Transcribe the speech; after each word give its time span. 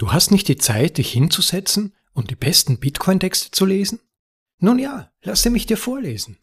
Du 0.00 0.14
hast 0.14 0.30
nicht 0.30 0.48
die 0.48 0.56
Zeit, 0.56 0.96
dich 0.96 1.12
hinzusetzen 1.12 1.94
und 2.14 2.30
die 2.30 2.34
besten 2.34 2.78
Bitcoin-Texte 2.78 3.50
zu 3.50 3.66
lesen? 3.66 4.00
Nun 4.58 4.78
ja, 4.78 5.12
lasse 5.22 5.50
mich 5.50 5.66
dir 5.66 5.76
vorlesen. 5.76 6.38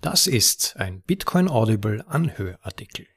Das 0.00 0.28
ist 0.28 0.76
ein 0.76 1.02
Bitcoin 1.02 1.48
Audible 1.48 2.04
Anhörartikel. 2.06 3.08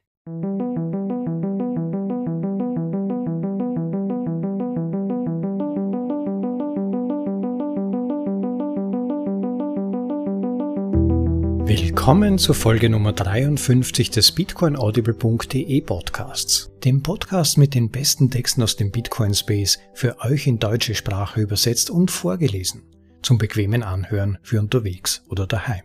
Willkommen 12.03 12.37
zur 12.37 12.53
Folge 12.53 12.89
Nummer 12.89 13.13
53 13.13 14.11
des 14.11 14.33
bitcoinaudible.de 14.33 15.79
Podcasts, 15.79 16.69
dem 16.83 17.01
Podcast 17.01 17.57
mit 17.57 17.75
den 17.75 17.91
besten 17.91 18.29
Texten 18.29 18.61
aus 18.61 18.75
dem 18.75 18.91
Bitcoin 18.91 19.33
Space 19.33 19.79
für 19.93 20.19
euch 20.19 20.45
in 20.45 20.59
deutsche 20.59 20.95
Sprache 20.95 21.39
übersetzt 21.39 21.89
und 21.89 22.11
vorgelesen, 22.11 22.83
zum 23.21 23.37
bequemen 23.37 23.83
Anhören 23.83 24.37
für 24.43 24.59
unterwegs 24.59 25.23
oder 25.29 25.47
daheim. 25.47 25.83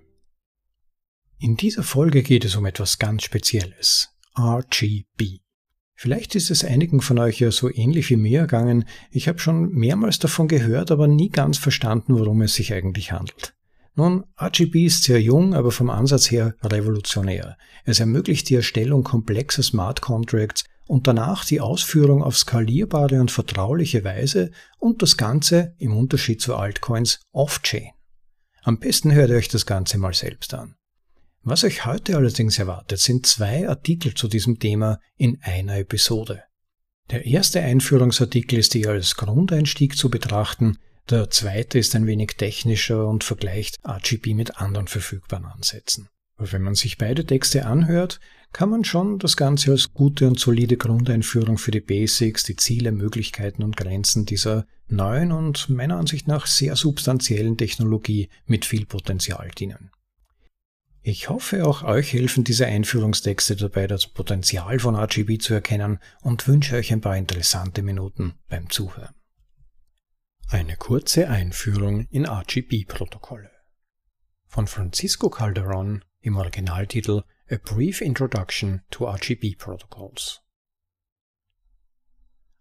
In 1.38 1.56
dieser 1.56 1.84
Folge 1.84 2.24
geht 2.24 2.45
es 2.45 2.56
um 2.56 2.66
etwas 2.66 2.98
ganz 2.98 3.23
Spezielles, 3.23 4.09
RGB. 4.37 5.38
Vielleicht 5.95 6.34
ist 6.34 6.50
es 6.50 6.64
einigen 6.64 7.00
von 7.00 7.20
euch 7.20 7.38
ja 7.38 7.52
so 7.52 7.73
ähnlich 7.73 8.10
wie 8.10 8.16
mir 8.16 8.40
ergangen, 8.40 8.87
ich 9.12 9.28
habe 9.28 9.38
schon 9.38 9.70
mehrmals 9.70 10.18
davon 10.18 10.48
gehört, 10.48 10.90
aber 10.90 11.06
nie 11.06 11.28
ganz 11.28 11.59
verstanden, 11.59 12.18
worum 12.18 12.42
es 12.42 12.56
sich 12.56 12.74
eigentlich 12.74 13.12
handelt. 13.12 13.54
Nun, 13.98 14.27
RGB 14.41 14.87
ist 14.87 15.02
sehr 15.02 15.20
jung, 15.20 15.55
aber 15.55 15.73
vom 15.73 15.91
Ansatz 15.91 16.30
her 16.30 16.55
revolutionär. 16.62 17.59
Es 17.84 17.98
ermöglicht 17.98 18.48
die 18.48 18.55
Erstellung 18.55 19.02
komplexer 19.02 19.65
Smart 19.65 20.02
Contracts 20.02 20.62
und 20.87 21.09
danach 21.09 21.45
die 21.45 21.61
Ausführung 21.61 22.23
auf 22.23 22.37
skalierbare 22.37 23.21
und 23.21 23.33
vertrauliche 23.33 24.05
Weise 24.05 24.52
und 24.79 25.02
das 25.02 25.16
Ganze 25.16 25.74
im 25.79 25.97
Unterschied 25.97 26.41
zu 26.41 26.55
Altcoins 26.55 27.19
off-chain. 27.32 27.90
Am 28.63 28.79
besten 28.79 29.10
hört 29.10 29.30
ihr 29.30 29.37
euch 29.37 29.49
das 29.49 29.66
Ganze 29.66 29.99
mal 29.99 30.15
selbst 30.15 30.55
an. 30.55 30.77
Was 31.43 31.65
euch 31.65 31.85
heute 31.85 32.16
allerdings 32.16 32.60
erwartet, 32.60 33.01
sind 33.01 33.27
zwei 33.27 33.68
Artikel 33.68 34.15
zu 34.15 34.29
diesem 34.29 34.60
Thema 34.60 35.01
in 35.16 35.40
einer 35.43 35.77
Episode. 35.77 36.45
Der 37.10 37.27
erste 37.27 37.62
Einführungsartikel 37.62 38.60
ist 38.60 38.77
eher 38.77 38.90
als 38.90 39.16
Grundeinstieg 39.16 39.96
zu 39.96 40.09
betrachten, 40.09 40.79
der 41.10 41.30
zweite 41.30 41.78
ist 41.78 41.95
ein 41.95 42.06
wenig 42.06 42.37
technischer 42.37 43.06
und 43.06 43.24
vergleicht 43.24 43.76
RGB 43.87 44.34
mit 44.34 44.60
anderen 44.60 44.88
verfügbaren 44.88 45.46
Ansätzen. 45.46 46.09
Aber 46.37 46.52
wenn 46.52 46.62
man 46.62 46.74
sich 46.74 46.98
beide 46.98 47.24
Texte 47.24 47.66
anhört, 47.66 48.20
kann 48.52 48.70
man 48.70 48.84
schon 48.84 49.18
das 49.18 49.37
Ganze 49.37 49.73
als 49.73 49.92
gute 49.92 50.26
und 50.26 50.38
solide 50.38 50.76
Grundeinführung 50.76 51.59
für 51.59 51.70
die 51.70 51.80
Basics, 51.80 52.45
die 52.45 52.56
Ziele, 52.56 52.92
Möglichkeiten 52.92 53.62
und 53.62 53.76
Grenzen 53.76 54.24
dieser 54.24 54.66
neuen 54.87 55.32
und 55.32 55.68
meiner 55.68 55.96
Ansicht 55.96 56.28
nach 56.28 56.46
sehr 56.46 56.76
substanziellen 56.76 57.56
Technologie 57.59 58.28
mit 58.46 58.65
viel 58.65 58.87
Potenzial 58.87 59.50
dienen. 59.59 59.90
Ich 61.02 61.28
hoffe, 61.28 61.66
auch 61.66 61.84
euch 61.84 62.12
helfen 62.12 62.45
diese 62.45 62.66
Einführungstexte 62.66 63.56
dabei, 63.56 63.87
das 63.87 64.06
Potenzial 64.06 64.78
von 64.78 64.94
RGB 64.94 65.38
zu 65.38 65.54
erkennen 65.54 65.98
und 66.22 66.47
wünsche 66.47 66.76
euch 66.76 66.93
ein 66.93 67.00
paar 67.00 67.16
interessante 67.16 67.82
Minuten 67.82 68.34
beim 68.48 68.69
Zuhören. 68.70 69.18
Eine 70.50 70.77
kurze 70.77 71.28
Einführung 71.28 72.06
in 72.09 72.25
RGB-Protokolle. 72.25 73.50
Von 74.47 74.66
Francisco 74.66 75.28
Calderon 75.28 76.03
im 76.22 76.38
Originaltitel 76.38 77.25
A 77.50 77.56
Brief 77.62 78.00
Introduction 78.00 78.81
to 78.88 79.06
RGB 79.06 79.56
Protocols. 79.56 80.41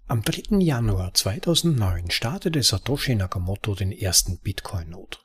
Am 0.06 0.22
3. 0.22 0.58
Januar 0.58 1.14
2009 1.14 2.12
startete 2.12 2.62
Satoshi 2.62 3.16
Nakamoto 3.16 3.74
den 3.74 3.94
ersten 3.94 4.38
Bitcoin-Node. 4.40 5.20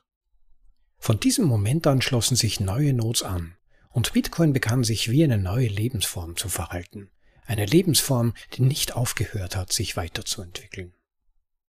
Von 0.97 1.19
diesem 1.19 1.43
Moment 1.43 1.85
an 1.85 2.01
schlossen 2.01 2.37
sich 2.37 2.61
neue 2.61 2.93
Nodes 2.93 3.23
an 3.23 3.57
und 3.89 4.13
Bitcoin 4.13 4.53
begann 4.53 4.85
sich 4.85 5.11
wie 5.11 5.25
eine 5.25 5.37
neue 5.37 5.67
Lebensform 5.67 6.37
zu 6.37 6.47
verhalten. 6.47 7.11
Eine 7.45 7.65
Lebensform, 7.65 8.33
die 8.53 8.61
nicht 8.61 8.95
aufgehört 8.95 9.57
hat, 9.57 9.73
sich 9.73 9.97
weiterzuentwickeln. 9.97 10.93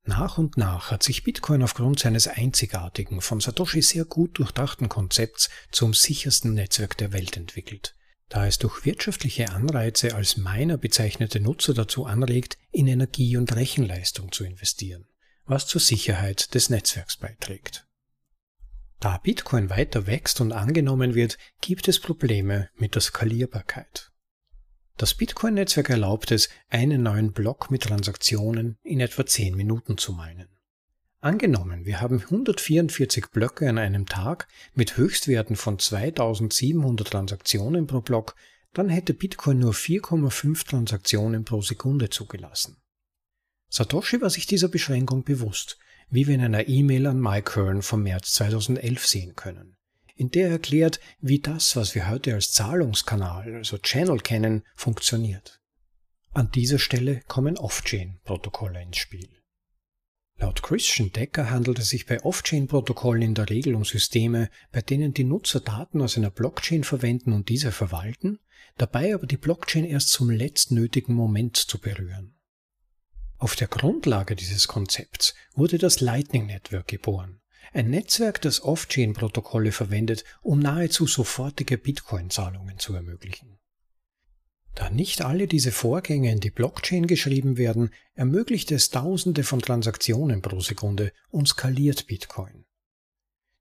Nach 0.07 0.37
und 0.37 0.59
nach 0.59 0.91
hat 0.91 1.03
sich 1.03 1.25
Bitcoin 1.25 1.63
aufgrund 1.63 1.99
seines 1.99 2.29
einzigartigen, 2.29 3.23
von 3.23 3.41
Satoshi 3.41 3.81
sehr 3.81 4.05
gut 4.05 4.39
durchdachten 4.39 4.91
Konzepts 4.91 5.49
zum 5.71 5.95
sichersten 5.95 6.53
Netzwerk 6.53 6.99
der 6.99 7.13
Welt 7.15 7.39
entwickelt, 7.39 7.95
da 8.29 8.47
es 8.47 8.59
durch 8.59 8.85
wirtschaftliche 8.85 9.49
Anreize 9.51 10.15
als 10.15 10.37
Miner 10.37 10.77
bezeichnete 10.77 11.41
Nutzer 11.41 11.73
dazu 11.73 12.05
anregt, 12.05 12.59
in 12.71 12.87
Energie 12.87 13.39
und 13.39 13.57
Rechenleistung 13.57 14.31
zu 14.31 14.45
investieren, 14.45 15.07
was 15.47 15.67
zur 15.67 15.81
Sicherheit 15.81 16.55
des 16.55 16.69
Netzwerks 16.69 17.17
beiträgt. 17.17 17.87
Da 19.01 19.17
Bitcoin 19.17 19.71
weiter 19.71 20.07
wächst 20.07 20.43
und 20.43 20.53
angenommen 20.53 21.15
wird, 21.15 21.39
gibt 21.63 21.89
es 21.89 21.99
Probleme 21.99 22.69
mit 22.77 22.95
der 22.95 23.03
Skalierbarkeit. 23.03 24.11
Das 24.97 25.15
Bitcoin-Netzwerk 25.15 25.91
erlaubt 25.91 26.31
es, 26.31 26.49
einen 26.69 27.03
neuen 27.03 27.33
Block 27.33 27.69
mit 27.69 27.83
Transaktionen 27.83 28.79
in 28.85 29.01
etwa 29.01 29.27
10 29.27 29.57
Minuten 29.57 29.99
zu 29.99 30.13
meinen. 30.13 30.49
Angenommen, 31.21 31.85
wir 31.85 32.01
haben 32.01 32.21
144 32.21 33.31
Blöcke 33.31 33.69
an 33.69 33.79
einem 33.79 34.07
Tag 34.07 34.47
mit 34.73 34.97
Höchstwerten 34.97 35.57
von 35.57 35.81
2700 35.81 37.09
Transaktionen 37.09 37.89
pro 37.89 38.03
Block, 38.03 38.37
dann 38.73 38.89
hätte 38.89 39.15
Bitcoin 39.15 39.59
nur 39.59 39.73
4,5 39.73 40.65
Transaktionen 40.65 41.45
pro 41.45 41.61
Sekunde 41.61 42.11
zugelassen. 42.11 42.77
Satoshi 43.71 44.21
war 44.21 44.31
sich 44.31 44.47
dieser 44.47 44.69
Beschränkung 44.69 45.25
bewusst, 45.25 45.77
wie 46.09 46.29
wir 46.29 46.37
in 46.37 46.43
einer 46.43 46.69
E-Mail 46.69 47.09
an 47.09 47.21
Mike 47.21 47.57
Hearn 47.57 47.83
vom 47.83 48.05
März 48.05 48.33
2011 48.35 49.07
sehen 49.07 49.35
können 49.35 49.77
in 50.15 50.31
der 50.31 50.47
er 50.47 50.53
erklärt, 50.53 51.01
wie 51.21 51.41
das, 51.41 51.77
was 51.77 51.95
wir 51.95 52.09
heute 52.09 52.35
als 52.35 52.53
Zahlungskanal, 52.53 53.55
also 53.55 53.79
Channel 53.79 54.19
kennen, 54.19 54.63
funktioniert. 54.75 55.61
An 56.33 56.51
dieser 56.51 56.79
Stelle 56.79 57.23
kommen 57.27 57.57
Off-Chain-Protokolle 57.57 58.83
ins 58.83 58.97
Spiel. 58.97 59.29
Laut 60.39 60.63
Christian 60.63 61.13
Decker 61.13 61.51
handelt 61.51 61.79
es 61.79 61.91
sich 61.91 62.07
bei 62.07 62.23
Off-Chain-Protokollen 62.23 63.23
in 63.23 63.35
der 63.35 63.51
Regel 63.51 63.75
um 63.75 63.85
Systeme, 63.85 64.51
bei 64.73 64.83
denen 64.83 65.15
die 65.15 65.25
Nutzer 65.25 65.61
Daten 65.61 66.03
aus 66.03 66.17
einer 66.17 66.31
Blockchain 66.31 66.83
verwenden 66.83 67.33
und 67.33 67.49
diese 67.49 67.71
verwalten, 67.71 68.41
dabei 68.77 69.15
aber 69.15 69.27
die 69.27 69.37
Blockchain 69.37 69.85
erst 69.85 70.09
zum 70.11 70.31
letztnötigen 70.31 71.15
Moment 71.15 71.57
zu 71.57 71.79
berühren. 71.79 72.37
Auf 73.39 73.57
der 73.57 73.69
Grundlage 73.69 74.35
dieses 74.37 74.69
Konzepts 74.69 75.35
wurde 75.55 75.79
das 75.79 76.01
Lightning 76.01 76.47
Network 76.47 76.89
geboren, 76.89 77.41
ein 77.73 77.91
Netzwerk, 77.91 78.41
das 78.43 78.63
Off-Chain-Protokolle 78.63 79.73
verwendet, 79.73 80.25
um 80.43 80.59
nahezu 80.59 81.07
sofortige 81.07 81.79
Bitcoin-Zahlungen 81.79 82.79
zu 82.79 82.95
ermöglichen. 82.95 83.59
Da 84.75 84.91
nicht 84.91 85.23
alle 85.23 85.47
diese 85.47 85.71
Vorgänge 85.71 86.33
in 86.33 86.41
die 86.41 86.51
Blockchain 86.51 87.07
geschrieben 87.07 87.57
werden, 87.57 87.91
ermöglicht 88.15 88.73
es 88.73 88.91
Tausende 88.91 89.45
von 89.45 89.61
Transaktionen 89.61 90.43
pro 90.43 90.61
Sekunde 90.61 91.13
und 91.31 91.49
skaliert 91.49 92.07
Bitcoin. 92.09 92.65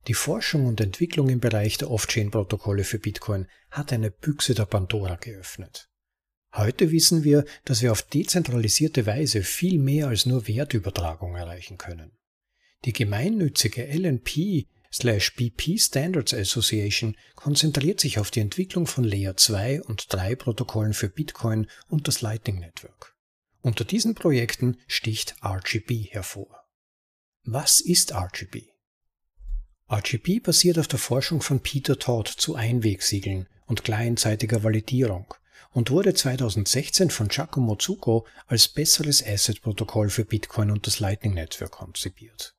Die 0.08 0.16
Forschung 0.16 0.66
und 0.66 0.82
Entwicklung 0.82 1.30
im 1.30 1.40
Bereich 1.40 1.78
der 1.78 1.90
Off-Chain-Protokolle 1.90 2.84
für 2.84 3.00
Bitcoin 3.00 3.48
hat 3.70 3.94
eine 3.94 4.12
Büchse 4.12 4.54
der 4.54 4.66
Pandora 4.66 5.16
geöffnet. 5.16 5.90
Heute 6.56 6.92
wissen 6.92 7.24
wir, 7.24 7.46
dass 7.66 7.82
wir 7.82 7.92
auf 7.92 8.02
dezentralisierte 8.02 9.06
Weise 9.06 9.44
viel 9.44 9.80
mehr 9.80 10.08
als 10.08 10.26
nur 10.26 10.48
Wertübertragung 10.48 11.36
erreichen 11.36 11.78
können. 11.78 12.12
Die 12.86 12.94
gemeinnützige 12.94 13.86
LNP 13.86 14.68
BP 15.02 15.80
Standards 15.80 16.34
Association 16.34 17.16
konzentriert 17.36 18.00
sich 18.00 18.20
auf 18.20 18.30
die 18.30 18.42
Entwicklung 18.42 18.86
von 18.86 19.04
Layer 19.04 19.36
2 19.36 19.82
und 19.84 20.14
3 20.14 20.36
Protokollen 20.36 20.94
für 20.94 21.10
Bitcoin 21.10 21.68
und 21.88 22.08
das 22.08 22.22
Lightning 22.22 22.60
Network. 22.60 23.16
Unter 23.62 23.86
diesen 23.86 24.14
Projekten 24.14 24.78
sticht 24.88 25.36
RGB 25.44 26.10
hervor. 26.12 26.68
Was 27.44 27.80
ist 27.80 28.14
RGB? 28.14 28.68
RGB 29.90 30.40
basiert 30.40 30.78
auf 30.78 30.88
der 30.88 31.00
Forschung 31.00 31.42
von 31.42 31.62
Peter 31.62 31.98
Todd 31.98 32.28
zu 32.28 32.56
Einwegsiegeln 32.56 33.48
und 33.66 33.84
kleinzeitiger 33.84 34.64
Validierung 34.64 35.34
und 35.72 35.90
wurde 35.90 36.14
2016 36.14 37.10
von 37.10 37.30
Giacomo 37.30 37.76
Zucco 37.78 38.28
als 38.46 38.68
besseres 38.68 39.26
Asset-Protokoll 39.26 40.10
für 40.10 40.26
Bitcoin 40.26 40.70
und 40.70 40.86
das 40.86 41.00
Lightning 41.00 41.34
Network 41.34 41.72
konzipiert. 41.72 42.56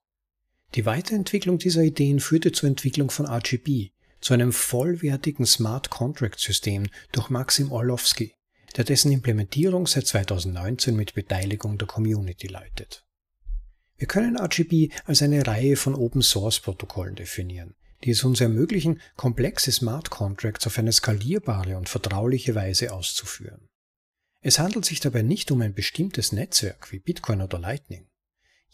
Die 0.74 0.86
Weiterentwicklung 0.86 1.58
dieser 1.58 1.82
Ideen 1.82 2.18
führte 2.18 2.50
zur 2.50 2.68
Entwicklung 2.68 3.10
von 3.10 3.26
RGB, 3.26 3.90
zu 4.20 4.34
einem 4.34 4.52
vollwertigen 4.52 5.46
Smart 5.46 5.90
Contract 5.90 6.40
System 6.40 6.88
durch 7.12 7.30
Maxim 7.30 7.70
Orlowski, 7.70 8.34
der 8.76 8.82
dessen 8.82 9.12
Implementierung 9.12 9.86
seit 9.86 10.06
2019 10.06 10.96
mit 10.96 11.14
Beteiligung 11.14 11.78
der 11.78 11.86
Community 11.86 12.48
leitet. 12.48 13.04
Wir 13.96 14.08
können 14.08 14.36
RGB 14.36 14.88
als 15.04 15.22
eine 15.22 15.46
Reihe 15.46 15.76
von 15.76 15.94
Open 15.94 16.22
Source 16.22 16.58
Protokollen 16.58 17.14
definieren, 17.14 17.76
die 18.02 18.10
es 18.10 18.24
uns 18.24 18.40
ermöglichen, 18.40 19.00
komplexe 19.14 19.70
Smart 19.70 20.10
Contracts 20.10 20.66
auf 20.66 20.78
eine 20.78 20.92
skalierbare 20.92 21.76
und 21.76 21.88
vertrauliche 21.88 22.56
Weise 22.56 22.92
auszuführen. 22.92 23.68
Es 24.40 24.58
handelt 24.58 24.84
sich 24.84 24.98
dabei 24.98 25.22
nicht 25.22 25.52
um 25.52 25.60
ein 25.60 25.74
bestimmtes 25.74 26.32
Netzwerk 26.32 26.90
wie 26.90 26.98
Bitcoin 26.98 27.42
oder 27.42 27.60
Lightning. 27.60 28.08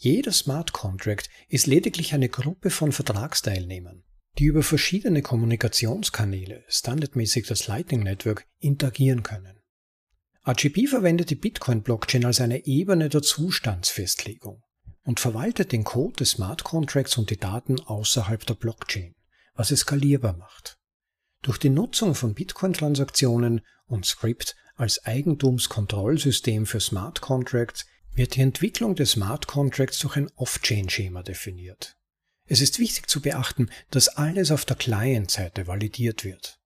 Jeder 0.03 0.31
Smart 0.31 0.73
Contract 0.73 1.29
ist 1.47 1.67
lediglich 1.67 2.15
eine 2.15 2.27
Gruppe 2.27 2.71
von 2.71 2.91
Vertragsteilnehmern, 2.91 4.03
die 4.39 4.45
über 4.45 4.63
verschiedene 4.63 5.21
Kommunikationskanäle, 5.21 6.63
standardmäßig 6.67 7.45
das 7.45 7.67
Lightning 7.67 8.01
Network, 8.01 8.47
interagieren 8.57 9.21
können. 9.21 9.61
RGB 10.43 10.87
verwendet 10.87 11.29
die 11.29 11.35
Bitcoin-Blockchain 11.35 12.25
als 12.25 12.41
eine 12.41 12.65
Ebene 12.65 13.09
der 13.09 13.21
Zustandsfestlegung 13.21 14.63
und 15.03 15.19
verwaltet 15.19 15.71
den 15.71 15.83
Code 15.83 16.15
des 16.15 16.31
Smart 16.31 16.63
Contracts 16.63 17.19
und 17.19 17.29
die 17.29 17.37
Daten 17.37 17.79
außerhalb 17.79 18.43
der 18.43 18.55
Blockchain, 18.55 19.13
was 19.53 19.69
es 19.69 19.81
skalierbar 19.81 20.35
macht. 20.35 20.79
Durch 21.43 21.59
die 21.59 21.69
Nutzung 21.69 22.15
von 22.15 22.33
Bitcoin-Transaktionen 22.33 23.61
und 23.85 24.07
Script 24.07 24.55
als 24.73 25.05
Eigentumskontrollsystem 25.05 26.65
für 26.65 26.79
Smart 26.79 27.21
Contracts 27.21 27.85
wird 28.13 28.35
die 28.35 28.41
Entwicklung 28.41 28.95
des 28.95 29.11
Smart 29.11 29.47
Contracts 29.47 29.99
durch 29.99 30.15
ein 30.15 30.29
Off-Chain-Schema 30.35 31.23
definiert. 31.23 31.97
Es 32.45 32.61
ist 32.61 32.79
wichtig 32.79 33.07
zu 33.07 33.21
beachten, 33.21 33.69
dass 33.91 34.09
alles 34.09 34.51
auf 34.51 34.65
der 34.65 34.75
Client-Seite 34.75 35.67
validiert 35.67 36.23
wird. 36.23 36.59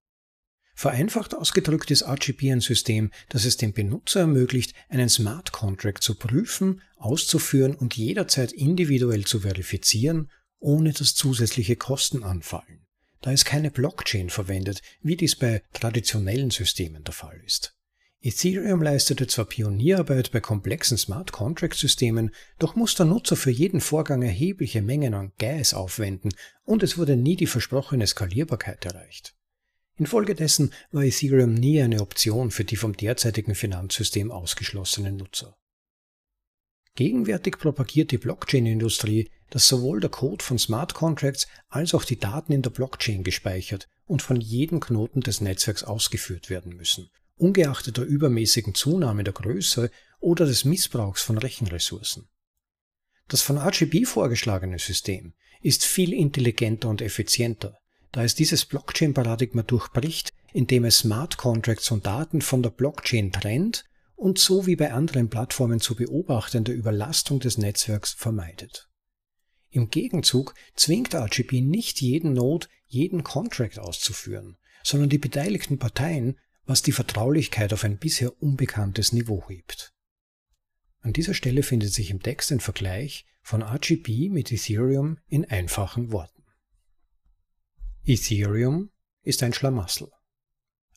Vereinfacht 0.74 1.33
ausgedrückt 1.33 1.89
ist 1.92 2.03
RGB 2.03 2.51
ein 2.51 2.59
System, 2.59 3.12
das 3.30 3.45
es 3.45 3.56
dem 3.56 3.71
Benutzer 3.71 4.21
ermöglicht, 4.21 4.74
einen 4.89 5.07
Smart 5.07 5.51
Contract 5.51 6.03
zu 6.03 6.15
prüfen, 6.15 6.81
auszuführen 6.97 7.75
und 7.75 7.95
jederzeit 7.95 8.51
individuell 8.51 9.25
zu 9.25 9.41
verifizieren, 9.41 10.30
ohne 10.59 10.91
dass 10.91 11.15
zusätzliche 11.15 11.75
Kosten 11.75 12.24
anfallen, 12.24 12.86
da 13.21 13.31
es 13.31 13.45
keine 13.45 13.71
Blockchain 13.71 14.30
verwendet, 14.30 14.81
wie 15.01 15.15
dies 15.15 15.36
bei 15.36 15.62
traditionellen 15.74 16.50
Systemen 16.50 17.03
der 17.03 17.13
Fall 17.13 17.39
ist. 17.45 17.75
Ethereum 18.25 18.81
leistete 18.81 19.27
zwar 19.27 19.45
Pionierarbeit 19.45 20.31
bei 20.31 20.39
komplexen 20.39 20.98
Smart 20.98 21.31
Contract 21.31 21.75
Systemen, 21.75 22.33
doch 22.57 22.75
muss 22.75 22.95
der 22.95 23.06
Nutzer 23.06 23.36
für 23.36 23.51
jeden 23.51 23.81
Vorgang 23.81 24.24
erhebliche 24.24 24.81
Mengen 24.81 25.13
an 25.13 25.31
Gas 25.38 25.75
aufwenden 25.75 26.33
und 26.63 26.81
es 26.81 26.98
wurde 26.98 27.18
nie 27.18 27.36
die 27.36 27.45
versprochene 27.45 28.07
Skalierbarkeit 28.07 28.83
erreicht. 28.83 29.36
Infolgedessen 29.98 30.74
war 30.92 31.04
Ethereum 31.04 31.54
nie 31.54 31.80
eine 31.80 32.01
Option 32.01 32.50
für 32.50 32.63
die 32.63 32.77
vom 32.77 32.98
derzeitigen 32.98 33.54
Finanzsystem 33.54 34.31
ausgeschlossenen 34.31 35.18
Nutzer. 35.18 35.56
Gegenwärtig 36.95 37.60
propagiert 37.60 38.10
die 38.10 38.18
Blockchain-Industrie, 38.18 39.30
dass 39.51 39.68
sowohl 39.68 40.00
der 40.00 40.10
Code 40.10 40.44
von 40.44 40.57
Smart 40.57 40.95
Contracts 40.95 41.45
als 41.68 41.94
auch 41.94 42.04
die 42.04 42.18
Daten 42.18 42.54
in 42.54 42.63
der 42.63 42.72
Blockchain 42.72 43.24
gespeichert 43.24 43.88
und 44.06 44.24
von 44.24 44.42
jedem 44.42 44.80
Knoten 44.80 45.22
des 45.22 45.42
Netzwerks 45.42 45.83
ausgeführt 45.83 46.50
werden 46.50 46.75
müssen, 46.75 47.12
ungeachtet 47.37 47.97
der 47.97 48.05
übermäßigen 48.05 48.75
Zunahme 48.75 49.23
der 49.23 49.33
Größe 49.33 49.91
oder 50.19 50.45
des 50.45 50.65
Missbrauchs 50.65 51.21
von 51.21 51.37
Rechenressourcen. 51.37 52.27
Das 53.27 53.41
von 53.41 53.57
RGB 53.57 54.05
vorgeschlagene 54.05 54.79
System 54.79 55.33
ist 55.61 55.83
viel 55.83 56.13
intelligenter 56.13 56.89
und 56.89 57.01
effizienter, 57.01 57.77
da 58.11 58.23
es 58.23 58.35
dieses 58.35 58.65
Blockchain-Paradigma 58.65 59.63
durchbricht, 59.63 60.31
indem 60.53 60.85
es 60.85 60.99
Smart 60.99 61.37
Contracts 61.37 61.91
und 61.91 62.05
Daten 62.05 62.41
von 62.41 62.63
der 62.63 62.69
Blockchain 62.69 63.31
trennt 63.31 63.83
und 64.15 64.39
so 64.39 64.65
wie 64.65 64.75
bei 64.75 64.93
anderen 64.93 65.29
Plattformen 65.29 65.79
zu 65.79 65.95
beobachtende 65.95 66.71
Überlastung 66.71 67.39
des 67.39 67.57
Netzwerks 67.57 68.13
vermeidet. 68.13 68.89
Im 69.69 69.89
Gegenzug 69.89 70.53
zwingt 70.75 71.13
RGB 71.13 71.59
nicht 71.61 71.99
jeden 71.99 72.33
Node, 72.33 72.67
jeden 72.85 73.23
Contract 73.23 73.79
auszuführen, 73.79 74.55
sondern 74.83 75.09
die 75.09 75.17
beteiligten 75.17 75.79
Parteien, 75.79 76.39
was 76.65 76.81
die 76.81 76.91
Vertraulichkeit 76.91 77.73
auf 77.73 77.83
ein 77.83 77.97
bisher 77.97 78.41
unbekanntes 78.41 79.13
Niveau 79.13 79.47
hebt. 79.47 79.94
An 81.01 81.13
dieser 81.13 81.33
Stelle 81.33 81.63
findet 81.63 81.94
sich 81.94 82.09
im 82.09 82.21
Text 82.21 82.51
ein 82.51 82.59
Vergleich 82.59 83.25
von 83.41 83.62
RGB 83.62 84.29
mit 84.29 84.51
Ethereum 84.51 85.19
in 85.27 85.45
einfachen 85.45 86.12
Worten. 86.12 86.44
Ethereum 88.03 88.91
ist 89.21 89.44
ein 89.44 89.53
Schlamassel. 89.53 90.09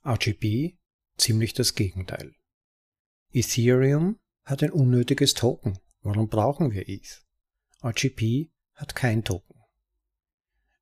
RGB 0.07 0.79
ziemlich 1.19 1.53
das 1.53 1.75
Gegenteil. 1.75 2.35
Ethereum 3.33 4.19
hat 4.45 4.63
ein 4.63 4.71
unnötiges 4.71 5.35
Token. 5.35 5.79
Warum 6.01 6.29
brauchen 6.29 6.71
wir 6.73 6.89
ETH? 6.89 7.23
RGB 7.85 8.51
hat 8.75 8.95
kein 8.95 9.25
Token. 9.25 9.61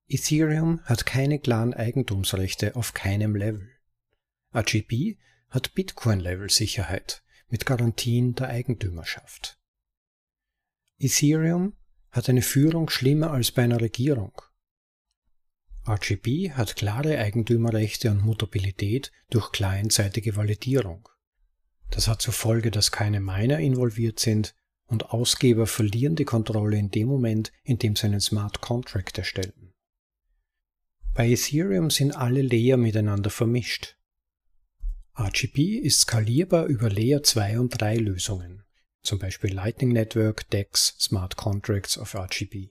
Ethereum 0.07 0.81
hat 0.85 1.05
keine 1.05 1.39
klaren 1.39 1.73
Eigentumsrechte 1.73 2.77
auf 2.77 2.93
keinem 2.93 3.35
Level. 3.35 3.69
RGB 4.57 5.17
hat 5.49 5.75
Bitcoin-Level-Sicherheit 5.75 7.21
mit 7.47 7.67
Garantien 7.67 8.33
der 8.33 8.47
Eigentümerschaft. 8.47 9.59
Ethereum 10.97 11.77
hat 12.09 12.27
eine 12.27 12.41
Führung 12.41 12.89
schlimmer 12.89 13.29
als 13.29 13.51
bei 13.51 13.61
einer 13.61 13.79
Regierung. 13.79 14.41
RGB 15.87 16.53
hat 16.53 16.75
klare 16.75 17.19
Eigentümerrechte 17.19 18.09
und 18.09 18.25
Mutabilität 18.25 19.11
durch 19.29 19.51
clientseitige 19.51 20.35
Validierung. 20.35 21.07
Das 21.91 22.07
hat 22.07 22.23
zur 22.23 22.33
Folge, 22.33 22.71
dass 22.71 22.91
keine 22.91 23.19
Miner 23.19 23.59
involviert 23.59 24.19
sind 24.19 24.55
und 24.87 25.11
Ausgeber 25.11 25.67
verlieren 25.67 26.15
die 26.15 26.25
Kontrolle 26.25 26.79
in 26.79 26.89
dem 26.89 27.09
Moment, 27.09 27.51
in 27.63 27.77
dem 27.77 27.95
sie 27.95 28.07
einen 28.07 28.21
Smart 28.21 28.59
Contract 28.59 29.19
erstellen. 29.19 29.75
Bei 31.13 31.29
Ethereum 31.29 31.91
sind 31.91 32.15
alle 32.15 32.41
Layer 32.41 32.77
miteinander 32.77 33.29
vermischt. 33.29 33.96
RGB 35.19 35.79
ist 35.79 36.01
skalierbar 36.01 36.65
über 36.67 36.91
Layer 36.91 37.23
2 37.23 37.59
und 37.59 37.69
3 37.69 37.95
Lösungen, 37.97 38.63
zum 39.01 39.17
Beispiel 39.17 39.51
Lightning 39.51 39.91
Network, 39.91 40.47
DEX, 40.51 40.95
Smart 40.99 41.35
Contracts 41.35 41.97
auf 41.97 42.13
RGB. 42.13 42.69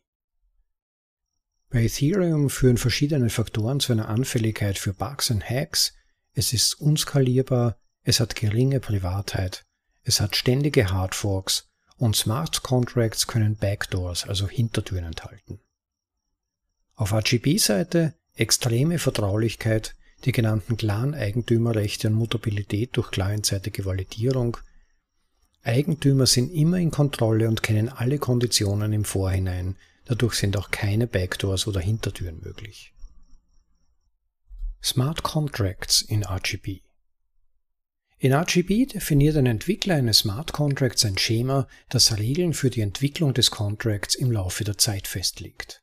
Bei 1.71 1.83
Ethereum 1.83 2.49
führen 2.49 2.79
verschiedene 2.79 3.31
Faktoren 3.31 3.81
zu 3.81 3.93
einer 3.93 4.09
Anfälligkeit 4.09 4.79
für 4.79 4.95
Bugs 4.95 5.31
und 5.31 5.43
Hacks. 5.51 5.95
Es 6.35 6.53
ist 6.53 6.75
unskalierbar, 6.75 7.81
es 8.05 8.21
hat 8.21 8.37
geringe 8.37 8.79
Privatheit, 8.79 9.67
es 10.05 10.21
hat 10.21 10.37
ständige 10.37 10.93
Hardforks 10.93 11.69
und 11.97 12.15
Smart 12.15 12.63
Contracts 12.63 13.27
können 13.27 13.57
Backdoors, 13.57 14.23
also 14.23 14.49
Hintertüren 14.49 15.05
enthalten. 15.05 15.59
Auf 16.95 17.13
RGB-Seite 17.13 18.15
extreme 18.35 19.01
Vertraulichkeit, 19.01 19.97
die 20.27 20.33
genannten 20.33 20.77
klaren 20.77 21.15
Eigentümerrechte 21.15 22.09
und 22.09 22.15
Mutabilität 22.15 22.97
durch 22.97 23.11
clientseitige 23.11 23.85
Validierung. 23.87 24.59
Eigentümer 25.63 26.27
sind 26.27 26.53
immer 26.53 26.79
in 26.79 26.91
Kontrolle 26.91 27.49
und 27.49 27.63
kennen 27.63 27.89
alle 27.89 28.19
Konditionen 28.19 28.93
im 28.93 29.05
Vorhinein, 29.05 29.77
Dadurch 30.07 30.35
sind 30.35 30.57
auch 30.57 30.71
keine 30.71 31.07
Backdoors 31.07 31.67
oder 31.67 31.81
Hintertüren 31.81 32.41
möglich. 32.41 32.95
Smart 34.83 35.25
Contracts 35.25 36.01
in 36.01 36.25
RGB 36.25 36.81
In 38.19 38.33
RGB 38.33 38.87
definiert 38.87 39.37
ein 39.37 39.47
Entwickler 39.47 39.97
eines 39.97 40.19
Smart 40.19 40.53
Contracts 40.53 41.05
ein 41.05 41.19
Schema, 41.19 41.67
das 41.89 42.17
Regeln 42.17 42.55
für 42.55 42.71
die 42.71 42.83
Entwicklung 42.83 43.35
des 43.35 43.51
Contracts 43.51 44.15
im 44.15 44.31
Laufe 44.31 44.63
der 44.63 44.79
Zeit 44.79 45.09
festlegt. 45.09 45.83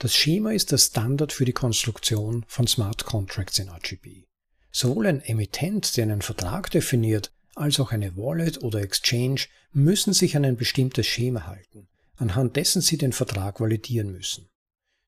Das 0.00 0.14
Schema 0.14 0.52
ist 0.52 0.70
der 0.70 0.78
Standard 0.78 1.32
für 1.32 1.44
die 1.44 1.52
Konstruktion 1.52 2.44
von 2.46 2.68
Smart 2.68 3.04
Contracts 3.04 3.58
in 3.58 3.68
RGB. 3.68 4.26
Sowohl 4.70 5.08
ein 5.08 5.20
Emittent, 5.22 5.96
der 5.96 6.04
einen 6.04 6.22
Vertrag 6.22 6.70
definiert, 6.70 7.32
als 7.56 7.80
auch 7.80 7.90
eine 7.90 8.16
Wallet 8.16 8.62
oder 8.62 8.80
Exchange 8.80 9.46
müssen 9.72 10.12
sich 10.12 10.36
an 10.36 10.44
ein 10.44 10.56
bestimmtes 10.56 11.08
Schema 11.08 11.48
halten, 11.48 11.88
anhand 12.14 12.54
dessen 12.54 12.80
sie 12.80 12.96
den 12.96 13.12
Vertrag 13.12 13.60
validieren 13.60 14.12
müssen. 14.12 14.48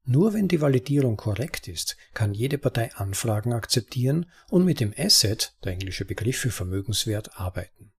Nur 0.06 0.34
wenn 0.34 0.48
die 0.48 0.60
Validierung 0.60 1.16
korrekt 1.16 1.68
ist, 1.68 1.96
kann 2.12 2.34
jede 2.34 2.58
Partei 2.58 2.92
Anfragen 2.94 3.52
akzeptieren 3.52 4.26
und 4.48 4.64
mit 4.64 4.80
dem 4.80 4.92
Asset, 4.98 5.54
der 5.62 5.74
englische 5.74 6.04
Begriff 6.04 6.38
für 6.38 6.50
Vermögenswert, 6.50 7.38
arbeiten. 7.38 7.89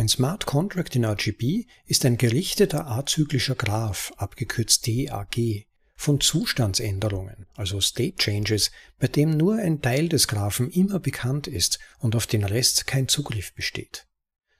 Ein 0.00 0.08
Smart 0.08 0.46
Contract 0.46 0.96
in 0.96 1.04
RGB 1.04 1.66
ist 1.84 2.06
ein 2.06 2.16
gerichteter 2.16 2.86
azyklischer 2.86 3.54
Graph, 3.54 4.14
abgekürzt 4.16 4.88
DAG, 4.88 5.66
von 5.94 6.22
Zustandsänderungen, 6.22 7.44
also 7.54 7.82
State 7.82 8.16
Changes, 8.16 8.70
bei 8.98 9.08
dem 9.08 9.36
nur 9.36 9.56
ein 9.56 9.82
Teil 9.82 10.08
des 10.08 10.26
Graphen 10.26 10.70
immer 10.70 11.00
bekannt 11.00 11.48
ist 11.48 11.80
und 11.98 12.16
auf 12.16 12.26
den 12.26 12.44
Rest 12.44 12.86
kein 12.86 13.08
Zugriff 13.08 13.52
besteht. 13.52 14.06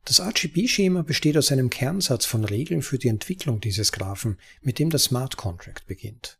Das 0.04 0.20
RGB-Schema 0.20 1.04
besteht 1.04 1.38
aus 1.38 1.50
einem 1.50 1.70
Kernsatz 1.70 2.26
von 2.26 2.44
Regeln 2.44 2.82
für 2.82 2.98
die 2.98 3.08
Entwicklung 3.08 3.62
dieses 3.62 3.92
Graphen, 3.92 4.36
mit 4.60 4.78
dem 4.78 4.90
der 4.90 5.00
Smart 5.00 5.38
Contract 5.38 5.86
beginnt. 5.86 6.38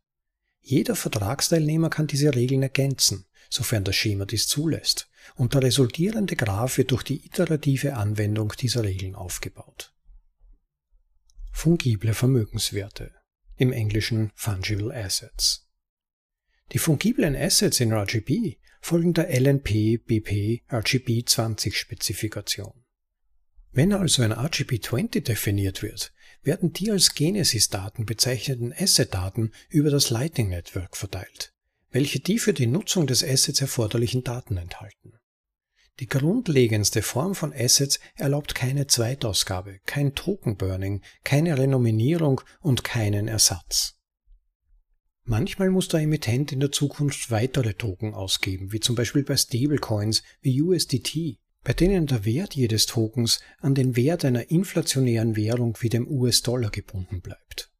Jeder 0.59 0.95
Vertragsteilnehmer 0.95 1.89
kann 1.89 2.05
diese 2.05 2.35
Regeln 2.35 2.61
ergänzen, 2.61 3.25
sofern 3.49 3.83
das 3.83 3.95
Schema 3.95 4.25
dies 4.25 4.45
zulässt, 4.45 5.09
und 5.35 5.53
der 5.53 5.63
resultierende 5.63 6.35
Graph 6.35 6.77
wird 6.77 6.91
durch 6.91 7.03
die 7.03 7.25
iterative 7.25 7.95
Anwendung 7.95 8.53
dieser 8.59 8.83
Regeln 8.83 9.15
aufgebaut. 9.15 9.93
Fungible 11.51 12.13
Vermögenswerte, 12.13 13.11
im 13.55 13.71
Englischen 13.71 14.31
Fungible 14.35 14.93
Assets. 14.93 15.67
Die 16.71 16.79
fungiblen 16.79 17.35
Assets 17.35 17.79
in 17.81 17.91
RGB 17.91 18.57
folgen 18.81 19.13
der 19.13 19.29
LNP 19.29 19.97
BP 20.05 20.63
RGB 20.71 21.23
20 21.25 21.77
Spezifikation. 21.77 22.73
Wenn 23.71 23.93
also 23.93 24.21
ein 24.23 24.33
RGB20 24.33 25.21
definiert 25.21 25.81
wird, 25.81 26.13
werden 26.43 26.73
die 26.73 26.91
als 26.91 27.13
Genesis-Daten 27.13 28.05
bezeichneten 28.05 28.73
Asset-Daten 28.73 29.51
über 29.69 29.89
das 29.89 30.09
Lightning 30.09 30.49
Network 30.49 30.97
verteilt, 30.97 31.53
welche 31.91 32.19
die 32.19 32.39
für 32.39 32.53
die 32.53 32.67
Nutzung 32.67 33.07
des 33.07 33.23
Assets 33.23 33.61
erforderlichen 33.61 34.23
Daten 34.23 34.57
enthalten. 34.57 35.13
Die 35.99 36.07
grundlegendste 36.07 37.01
Form 37.01 37.35
von 37.35 37.53
Assets 37.53 37.99
erlaubt 38.15 38.55
keine 38.55 38.87
Zweitausgabe, 38.87 39.79
kein 39.85 40.15
Token-Burning, 40.15 41.01
keine 41.23 41.57
Renominierung 41.57 42.41
und 42.59 42.83
keinen 42.83 43.27
Ersatz. 43.27 43.99
Manchmal 45.23 45.69
muss 45.69 45.87
der 45.89 45.99
Emittent 45.99 46.51
in 46.51 46.59
der 46.59 46.71
Zukunft 46.71 47.29
weitere 47.29 47.75
Token 47.75 48.15
ausgeben, 48.15 48.71
wie 48.71 48.79
zum 48.79 48.95
Beispiel 48.95 49.23
bei 49.23 49.37
Stablecoins 49.37 50.23
wie 50.41 50.59
USDT, 50.61 51.37
bei 51.63 51.73
denen 51.73 52.07
der 52.07 52.25
Wert 52.25 52.55
jedes 52.55 52.87
Tokens 52.87 53.39
an 53.59 53.75
den 53.75 53.95
Wert 53.95 54.25
einer 54.25 54.49
inflationären 54.49 55.35
Währung 55.35 55.77
wie 55.81 55.89
dem 55.89 56.07
US-Dollar 56.07 56.71
gebunden 56.71 57.21
bleibt. 57.21 57.70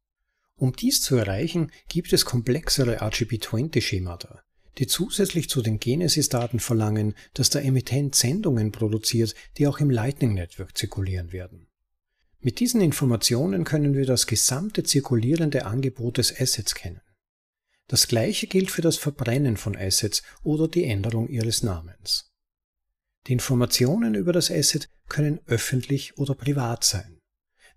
Um 0.56 0.74
dies 0.74 1.02
zu 1.02 1.16
erreichen, 1.16 1.70
gibt 1.88 2.12
es 2.12 2.24
komplexere 2.24 3.02
RGB20-Schemata, 3.02 4.42
die 4.78 4.86
zusätzlich 4.86 5.48
zu 5.48 5.62
den 5.62 5.78
Genesis-Daten 5.78 6.60
verlangen, 6.60 7.14
dass 7.34 7.50
der 7.50 7.64
Emittent 7.64 8.14
Sendungen 8.14 8.72
produziert, 8.72 9.34
die 9.58 9.66
auch 9.66 9.80
im 9.80 9.90
Lightning 9.90 10.34
Network 10.34 10.76
zirkulieren 10.76 11.32
werden. 11.32 11.66
Mit 12.40 12.58
diesen 12.58 12.80
Informationen 12.80 13.64
können 13.64 13.94
wir 13.94 14.04
das 14.04 14.26
gesamte 14.26 14.82
zirkulierende 14.82 15.64
Angebot 15.64 16.18
des 16.18 16.40
Assets 16.40 16.74
kennen. 16.74 17.00
Das 17.86 18.08
gleiche 18.08 18.46
gilt 18.46 18.70
für 18.70 18.82
das 18.82 18.96
Verbrennen 18.96 19.56
von 19.56 19.76
Assets 19.76 20.22
oder 20.42 20.66
die 20.66 20.84
Änderung 20.84 21.28
ihres 21.28 21.62
Namens. 21.62 22.32
Die 23.26 23.32
Informationen 23.32 24.14
über 24.14 24.32
das 24.32 24.50
Asset 24.50 24.88
können 25.08 25.40
öffentlich 25.46 26.18
oder 26.18 26.34
privat 26.34 26.84
sein. 26.84 27.20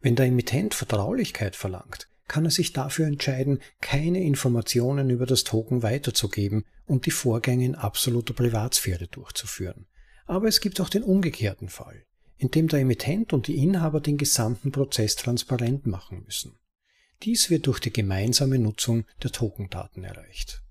Wenn 0.01 0.15
der 0.15 0.25
Emittent 0.25 0.74
Vertraulichkeit 0.74 1.55
verlangt, 1.55 2.08
kann 2.27 2.46
er 2.46 2.51
sich 2.51 2.74
dafür 2.74 3.08
entscheiden, 3.08 3.60
keine 3.82 4.24
Informationen 4.24 5.10
über 5.10 5.25
das 5.25 5.44
Token 5.44 5.84
weiterzugeben 5.84 6.65
und 6.86 7.05
die 7.05 7.12
Vorgänge 7.12 7.65
in 7.65 7.75
absoluter 7.75 8.34
Privatsphäre 8.34 9.08
durchzuführen. 9.08 9.88
Aber 10.25 10.48
es 10.48 10.60
gibt 10.60 10.82
auch 10.82 10.89
den 10.89 11.03
umgekehrten 11.03 11.70
Fall, 11.70 12.03
in 12.38 12.50
dem 12.50 12.67
der 12.67 12.79
Emittent 12.79 13.34
und 13.34 13.48
die 13.48 13.58
Inhaber 13.58 14.01
den 14.01 14.17
gesamten 14.17 14.72
Prozess 14.72 15.15
transparent 15.15 15.86
machen 15.86 16.24
müssen. 16.25 16.58
Dies 17.24 17.50
wird 17.50 17.67
durch 17.67 17.79
die 17.79 17.94
gemeinsame 17.94 18.60
Nutzung 18.60 19.05
der 19.24 19.32
Tokendaten 19.32 20.03
erreicht. 20.03 20.62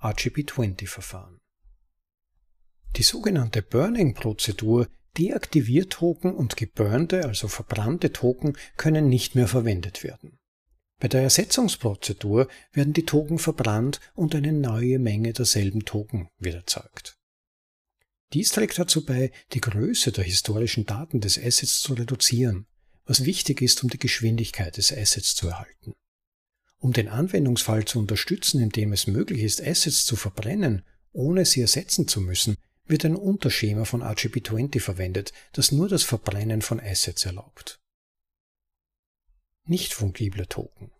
RGB20-Verfahren 0.00 1.38
Die 2.96 3.02
sogenannte 3.02 3.62
Burning-Prozedur 3.62 4.88
deaktiviert 5.18 5.92
Token 5.92 6.34
und 6.34 6.56
geburnte, 6.56 7.24
also 7.24 7.48
verbrannte 7.48 8.12
Token 8.12 8.56
können 8.76 9.08
nicht 9.08 9.34
mehr 9.34 9.48
verwendet 9.48 10.04
werden. 10.04 10.38
Bei 10.98 11.08
der 11.08 11.22
Ersetzungsprozedur 11.22 12.48
werden 12.72 12.92
die 12.92 13.04
Token 13.04 13.38
verbrannt 13.38 14.00
und 14.14 14.34
eine 14.34 14.52
neue 14.52 14.98
Menge 14.98 15.32
derselben 15.32 15.84
Token 15.84 16.28
wird 16.38 16.54
erzeugt. 16.54 17.18
Dies 18.32 18.50
trägt 18.50 18.78
dazu 18.78 19.04
bei, 19.04 19.30
die 19.52 19.60
Größe 19.60 20.10
der 20.12 20.24
historischen 20.24 20.86
Daten 20.86 21.20
des 21.20 21.38
Assets 21.38 21.80
zu 21.80 21.94
reduzieren 21.94 22.66
was 23.06 23.24
wichtig 23.24 23.62
ist, 23.62 23.82
um 23.82 23.88
die 23.88 23.98
Geschwindigkeit 23.98 24.76
des 24.76 24.92
Assets 24.92 25.34
zu 25.34 25.48
erhalten. 25.48 25.94
Um 26.78 26.92
den 26.92 27.08
Anwendungsfall 27.08 27.84
zu 27.84 27.98
unterstützen, 27.98 28.60
indem 28.60 28.92
es 28.92 29.06
möglich 29.06 29.42
ist, 29.42 29.62
Assets 29.62 30.04
zu 30.04 30.16
verbrennen, 30.16 30.82
ohne 31.12 31.46
sie 31.46 31.62
ersetzen 31.62 32.06
zu 32.06 32.20
müssen, 32.20 32.56
wird 32.86 33.04
ein 33.04 33.16
Unterschema 33.16 33.84
von 33.84 34.02
RGB20 34.02 34.80
verwendet, 34.80 35.32
das 35.52 35.72
nur 35.72 35.88
das 35.88 36.02
Verbrennen 36.02 36.62
von 36.62 36.80
Assets 36.80 37.24
erlaubt. 37.24 37.80
Nicht 39.64 39.94
fungible 39.94 40.46
Token 40.46 40.92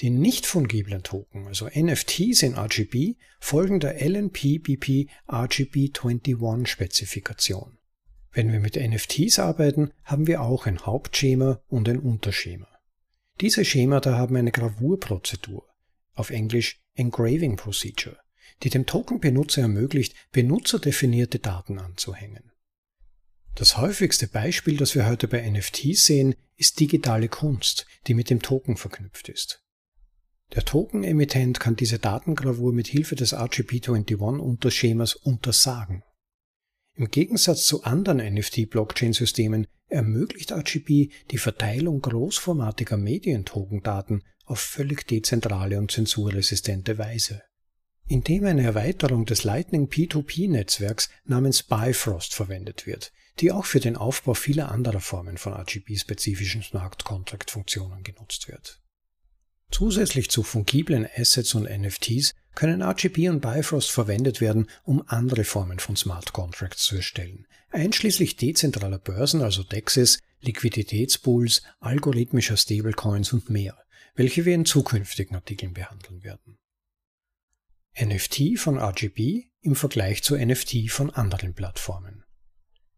Die 0.00 0.10
nicht 0.10 0.44
fungiblen 0.44 1.02
Token, 1.02 1.46
also 1.46 1.68
NFTs 1.68 2.42
in 2.42 2.54
RGB, 2.54 3.14
folgen 3.40 3.80
der 3.80 4.02
LNP-BP 4.02 5.08
RGB21 5.28 6.66
Spezifikation. 6.66 7.78
Wenn 8.32 8.52
wir 8.52 8.60
mit 8.60 8.76
NFTs 8.76 9.38
arbeiten, 9.38 9.92
haben 10.04 10.26
wir 10.26 10.42
auch 10.42 10.66
ein 10.66 10.84
Hauptschema 10.84 11.62
und 11.68 11.88
ein 11.88 11.98
Unterschema. 11.98 12.68
Diese 13.40 13.64
Schemata 13.64 14.18
haben 14.18 14.36
eine 14.36 14.52
Gravurprozedur, 14.52 15.66
auf 16.12 16.30
Englisch 16.30 16.82
Engraving 16.94 17.56
Procedure, 17.56 18.18
die 18.62 18.70
dem 18.70 18.86
Token-Benutzer 18.86 19.62
ermöglicht, 19.62 20.14
benutzerdefinierte 20.32 21.38
Daten 21.38 21.78
anzuhängen. 21.78 22.52
Das 23.54 23.78
häufigste 23.78 24.28
Beispiel, 24.28 24.76
das 24.76 24.94
wir 24.94 25.06
heute 25.06 25.28
bei 25.28 25.48
NFTs 25.48 26.04
sehen, 26.04 26.34
ist 26.56 26.78
digitale 26.80 27.28
Kunst, 27.28 27.86
die 28.06 28.14
mit 28.14 28.30
dem 28.30 28.42
Token 28.42 28.76
verknüpft 28.76 29.28
ist. 29.28 29.62
Der 30.54 30.64
Token-Emittent 30.64 31.58
kann 31.58 31.74
diese 31.74 31.98
Datengravur 31.98 32.72
mit 32.72 32.86
Hilfe 32.86 33.16
des 33.16 33.34
RGB21-Unterschemas 33.34 35.14
untersagen. 35.14 36.02
Im 36.94 37.10
Gegensatz 37.10 37.66
zu 37.66 37.84
anderen 37.84 38.18
NFT-Blockchain-Systemen 38.18 39.66
ermöglicht 39.88 40.52
RGB 40.52 41.10
die 41.30 41.38
Verteilung 41.38 42.00
großformatiger 42.00 42.96
Medientokendaten 42.96 44.22
auf 44.44 44.60
völlig 44.60 45.06
dezentrale 45.06 45.78
und 45.78 45.90
zensurresistente 45.90 46.98
Weise. 46.98 47.42
Indem 48.08 48.44
eine 48.44 48.62
Erweiterung 48.62 49.26
des 49.26 49.42
Lightning 49.42 49.88
P2P-Netzwerks 49.88 51.10
namens 51.24 51.64
Bifrost 51.64 52.34
verwendet 52.34 52.86
wird, 52.86 53.12
die 53.40 53.50
auch 53.50 53.64
für 53.64 53.80
den 53.80 53.96
Aufbau 53.96 54.34
vieler 54.34 54.70
anderer 54.70 55.00
Formen 55.00 55.38
von 55.38 55.52
RGB-spezifischen 55.52 56.62
Smart 56.62 57.04
Contract-Funktionen 57.04 58.04
genutzt 58.04 58.48
wird. 58.48 58.80
Zusätzlich 59.70 60.30
zu 60.30 60.44
fungiblen 60.44 61.08
Assets 61.16 61.54
und 61.54 61.64
NFTs 61.64 62.34
können 62.54 62.80
RGB 62.80 63.28
und 63.28 63.40
Bifrost 63.40 63.90
verwendet 63.90 64.40
werden, 64.40 64.68
um 64.84 65.02
andere 65.08 65.42
Formen 65.42 65.80
von 65.80 65.96
Smart 65.96 66.32
Contracts 66.32 66.84
zu 66.84 66.96
erstellen, 66.96 67.46
einschließlich 67.70 68.36
dezentraler 68.36 68.98
Börsen, 68.98 69.42
also 69.42 69.64
DEXs, 69.64 70.20
Liquiditätspools, 70.40 71.62
algorithmischer 71.80 72.56
Stablecoins 72.56 73.32
und 73.32 73.50
mehr, 73.50 73.76
welche 74.14 74.44
wir 74.44 74.54
in 74.54 74.64
zukünftigen 74.64 75.34
Artikeln 75.34 75.74
behandeln 75.74 76.22
werden. 76.22 76.58
NFT 77.98 78.58
von 78.58 78.78
RGB 78.78 79.44
im 79.60 79.74
Vergleich 79.74 80.22
zu 80.22 80.36
NFT 80.36 80.90
von 80.90 81.10
anderen 81.10 81.54
Plattformen. 81.54 82.24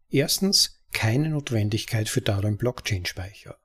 Erstens 0.09 0.81
keine 0.91 1.29
Notwendigkeit 1.29 2.09
für 2.09 2.21
darin 2.21 2.57
Blockchain-Speicher. 2.57 3.57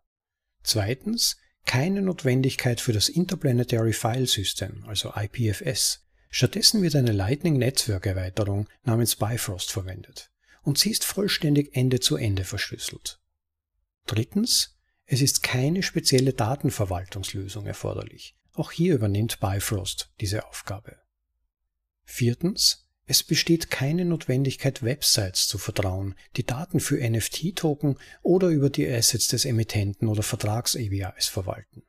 Zweitens 0.62 1.36
keine 1.64 2.02
Notwendigkeit 2.02 2.80
für 2.80 2.92
das 2.92 3.08
Interplanetary 3.08 3.92
File 3.92 4.26
System, 4.26 4.84
also 4.86 5.12
IPFS. 5.14 6.06
Stattdessen 6.30 6.82
wird 6.82 6.96
eine 6.96 7.12
Lightning-Netzwerkerweiterung 7.12 8.68
namens 8.82 9.16
Bifrost 9.16 9.72
verwendet 9.72 10.30
und 10.62 10.78
sie 10.78 10.90
ist 10.90 11.04
vollständig 11.04 11.74
Ende-zu-Ende 11.76 12.42
-Ende 12.42 12.46
verschlüsselt. 12.46 13.20
Drittens, 14.06 14.78
es 15.06 15.20
ist 15.20 15.42
keine 15.42 15.82
spezielle 15.82 16.32
Datenverwaltungslösung 16.32 17.66
erforderlich. 17.66 18.36
Auch 18.52 18.70
hier 18.70 18.94
übernimmt 18.94 19.40
Bifrost 19.40 20.10
diese 20.20 20.46
Aufgabe. 20.46 21.03
Viertens, 22.04 22.87
es 23.06 23.23
besteht 23.23 23.70
keine 23.70 24.04
Notwendigkeit, 24.04 24.82
Websites 24.82 25.46
zu 25.46 25.58
vertrauen, 25.58 26.14
die 26.37 26.44
Daten 26.44 26.80
für 26.80 26.96
NFT-Token 26.96 27.99
oder 28.23 28.49
über 28.49 28.70
die 28.70 28.88
Assets 28.88 29.28
des 29.28 29.44
Emittenten 29.44 30.08
oder 30.08 30.23
Vertrags-APIs 30.23 31.28
verwalten. 31.28 31.82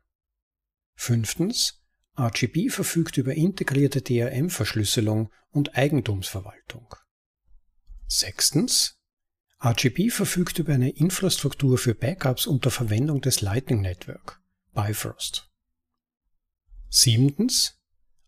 Fünftens, 0.93 1.81
RGB 2.17 2.69
verfügt 2.69 3.17
über 3.17 3.33
integrierte 3.33 4.01
DRM-Verschlüsselung 4.01 5.31
und 5.51 5.77
Eigentumsverwaltung. 5.77 6.95
Sechstens, 8.07 8.97
RGB 9.63 10.09
verfügt 10.09 10.59
über 10.59 10.73
eine 10.73 10.89
Infrastruktur 10.89 11.77
für 11.77 11.95
Backups 11.95 12.45
unter 12.45 12.71
Verwendung 12.71 13.21
des 13.21 13.41
Lightning 13.41 13.81
Network, 13.81 14.41
Bifrost. 14.73 15.49
Siebtens, 16.89 17.79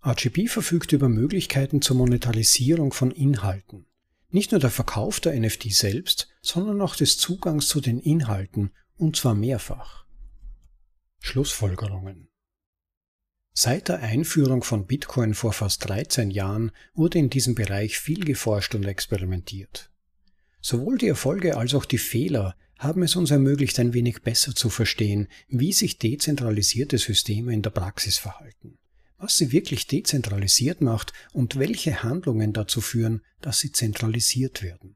RGB 0.05 0.47
verfügt 0.47 0.93
über 0.93 1.09
Möglichkeiten 1.09 1.81
zur 1.81 1.97
Monetarisierung 1.97 2.93
von 2.93 3.11
Inhalten. 3.11 3.85
Nicht 4.29 4.51
nur 4.51 4.59
der 4.59 4.69
Verkauf 4.69 5.19
der 5.19 5.37
NFT 5.39 5.73
selbst, 5.73 6.29
sondern 6.41 6.81
auch 6.81 6.95
des 6.95 7.17
Zugangs 7.17 7.67
zu 7.67 7.81
den 7.81 7.99
Inhalten, 7.99 8.71
und 8.95 9.15
zwar 9.15 9.35
mehrfach. 9.35 10.05
Schlussfolgerungen 11.19 12.29
Seit 13.53 13.87
der 13.87 13.99
Einführung 13.99 14.63
von 14.63 14.85
Bitcoin 14.85 15.33
vor 15.33 15.51
fast 15.51 15.87
13 15.89 16.29
Jahren 16.29 16.71
wurde 16.93 17.17
in 17.17 17.31
diesem 17.31 17.55
Bereich 17.55 17.97
viel 17.97 18.23
geforscht 18.23 18.75
und 18.75 18.85
experimentiert. 18.85 19.89
Sowohl 20.61 20.99
die 20.99 21.07
Erfolge 21.07 21.57
als 21.57 21.73
auch 21.73 21.85
die 21.85 21.97
Fehler 21.97 22.55
haben 22.77 23.01
es 23.01 23.15
uns 23.15 23.31
ermöglicht, 23.31 23.79
ein 23.79 23.93
wenig 23.93 24.21
besser 24.21 24.53
zu 24.53 24.69
verstehen, 24.69 25.27
wie 25.47 25.73
sich 25.73 25.97
dezentralisierte 25.97 26.99
Systeme 26.99 27.51
in 27.51 27.63
der 27.63 27.71
Praxis 27.71 28.19
verhalten 28.19 28.66
was 29.17 29.37
sie 29.37 29.51
wirklich 29.51 29.87
dezentralisiert 29.87 30.81
macht 30.81 31.13
und 31.33 31.57
welche 31.57 32.03
Handlungen 32.03 32.53
dazu 32.53 32.81
führen, 32.81 33.21
dass 33.41 33.59
sie 33.59 33.71
zentralisiert 33.71 34.61
werden. 34.61 34.95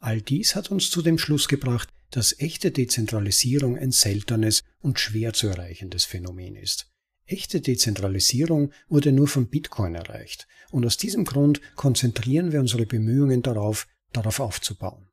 All 0.00 0.20
dies 0.20 0.54
hat 0.54 0.70
uns 0.70 0.90
zu 0.90 1.02
dem 1.02 1.18
Schluss 1.18 1.48
gebracht, 1.48 1.88
dass 2.10 2.38
echte 2.38 2.70
Dezentralisierung 2.70 3.76
ein 3.76 3.90
seltenes 3.90 4.64
und 4.80 4.98
schwer 4.98 5.32
zu 5.32 5.48
erreichendes 5.48 6.04
Phänomen 6.04 6.56
ist. 6.56 6.90
Echte 7.26 7.60
Dezentralisierung 7.60 8.72
wurde 8.88 9.12
nur 9.12 9.28
von 9.28 9.48
Bitcoin 9.48 9.94
erreicht, 9.94 10.46
und 10.70 10.86
aus 10.86 10.96
diesem 10.96 11.24
Grund 11.24 11.60
konzentrieren 11.74 12.52
wir 12.52 12.60
unsere 12.60 12.86
Bemühungen 12.86 13.42
darauf, 13.42 13.86
darauf 14.12 14.40
aufzubauen. 14.40 15.08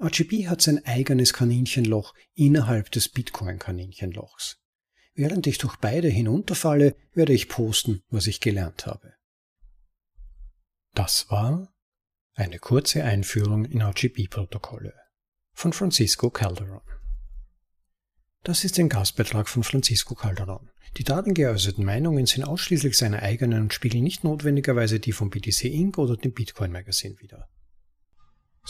RGB 0.00 0.46
hat 0.46 0.62
sein 0.62 0.84
eigenes 0.84 1.32
Kaninchenloch 1.32 2.14
innerhalb 2.34 2.92
des 2.92 3.08
Bitcoin-Kaninchenlochs. 3.08 4.58
Während 5.18 5.48
ich 5.48 5.58
durch 5.58 5.74
beide 5.78 6.06
hinunterfalle, 6.06 6.94
werde 7.12 7.32
ich 7.32 7.48
posten, 7.48 8.04
was 8.08 8.28
ich 8.28 8.38
gelernt 8.38 8.86
habe. 8.86 9.14
Das 10.94 11.28
war 11.28 11.74
eine 12.34 12.60
kurze 12.60 13.02
Einführung 13.02 13.64
in 13.64 13.82
RGB-Protokolle 13.82 14.94
von 15.54 15.72
Francisco 15.72 16.30
Calderon. 16.30 16.82
Das 18.44 18.62
ist 18.62 18.78
ein 18.78 18.88
Gastbeitrag 18.88 19.48
von 19.48 19.64
Francisco 19.64 20.14
Calderon. 20.14 20.70
Die 20.98 21.04
darin 21.04 21.34
geäußerten 21.34 21.84
Meinungen 21.84 22.26
sind 22.26 22.44
ausschließlich 22.44 22.96
seine 22.96 23.20
eigenen 23.20 23.62
und 23.62 23.74
spiegeln 23.74 24.04
nicht 24.04 24.22
notwendigerweise 24.22 25.00
die 25.00 25.10
von 25.10 25.30
BTC 25.30 25.64
Inc. 25.64 25.98
oder 25.98 26.16
dem 26.16 26.32
Bitcoin 26.32 26.70
Magazine 26.70 27.18
wider. 27.18 27.48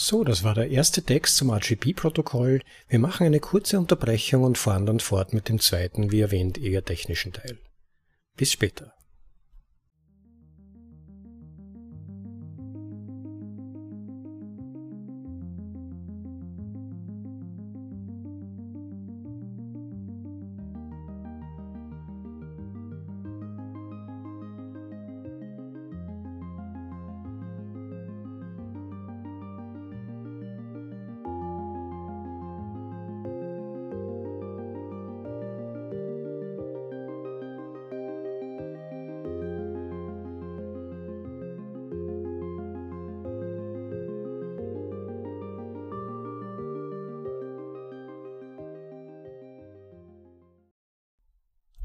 So, 0.01 0.23
das 0.23 0.45
war 0.45 0.55
der 0.55 0.71
erste 0.71 1.03
Text 1.03 1.37
zum 1.39 1.51
RGB-Protokoll. 1.51 2.61
Wir 2.89 2.99
machen 3.01 3.27
eine 3.27 3.41
kurze 3.41 3.81
Unterbrechung 3.81 4.45
und 4.45 4.57
fahren 4.57 4.87
dann 4.87 5.01
fort 5.01 5.33
mit 5.33 5.49
dem 5.49 5.59
zweiten, 5.59 6.13
wie 6.13 6.21
erwähnt, 6.21 6.57
eher 6.57 6.85
technischen 6.85 7.33
Teil. 7.33 7.59
Bis 8.37 8.53
später. 8.53 8.95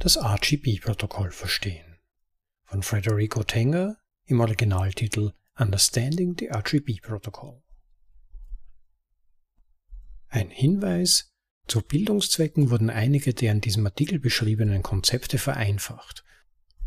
Das 0.03 0.17
RGB-Protokoll 0.17 1.31
verstehen. 1.31 1.95
Von 2.65 2.83
Federico 2.83 3.41
Tenger 3.43 3.95
im 4.25 4.41
Originaltitel 4.41 5.31
Understanding 5.57 6.35
the 6.37 6.49
RGB 6.49 6.99
Protocol. 6.99 7.61
Ein 10.27 10.49
Hinweis, 10.49 11.33
zu 11.67 11.81
Bildungszwecken 11.81 12.69
wurden 12.69 12.89
einige 12.89 13.33
der 13.33 13.53
in 13.53 13.61
diesem 13.61 13.85
Artikel 13.85 14.19
beschriebenen 14.19 14.83
Konzepte 14.83 15.37
vereinfacht. 15.37 16.25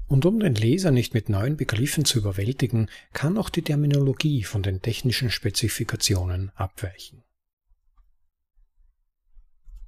Und 0.06 0.26
um 0.26 0.38
den 0.38 0.54
Leser 0.54 0.90
nicht 0.90 1.14
mit 1.14 1.30
neuen 1.30 1.56
Begriffen 1.56 2.04
zu 2.04 2.18
überwältigen, 2.18 2.90
kann 3.14 3.38
auch 3.38 3.48
die 3.48 3.62
Terminologie 3.62 4.44
von 4.44 4.62
den 4.62 4.82
technischen 4.82 5.30
Spezifikationen 5.30 6.50
abweichen. 6.50 7.25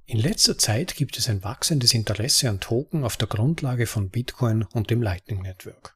In 0.09 0.17
letzter 0.17 0.57
Zeit 0.57 0.95
gibt 0.95 1.19
es 1.19 1.29
ein 1.29 1.43
wachsendes 1.43 1.93
Interesse 1.93 2.49
an 2.49 2.59
Token 2.59 3.03
auf 3.03 3.15
der 3.15 3.27
Grundlage 3.27 3.85
von 3.85 4.09
Bitcoin 4.09 4.63
und 4.63 4.89
dem 4.89 5.03
Lightning 5.03 5.43
Network. 5.43 5.95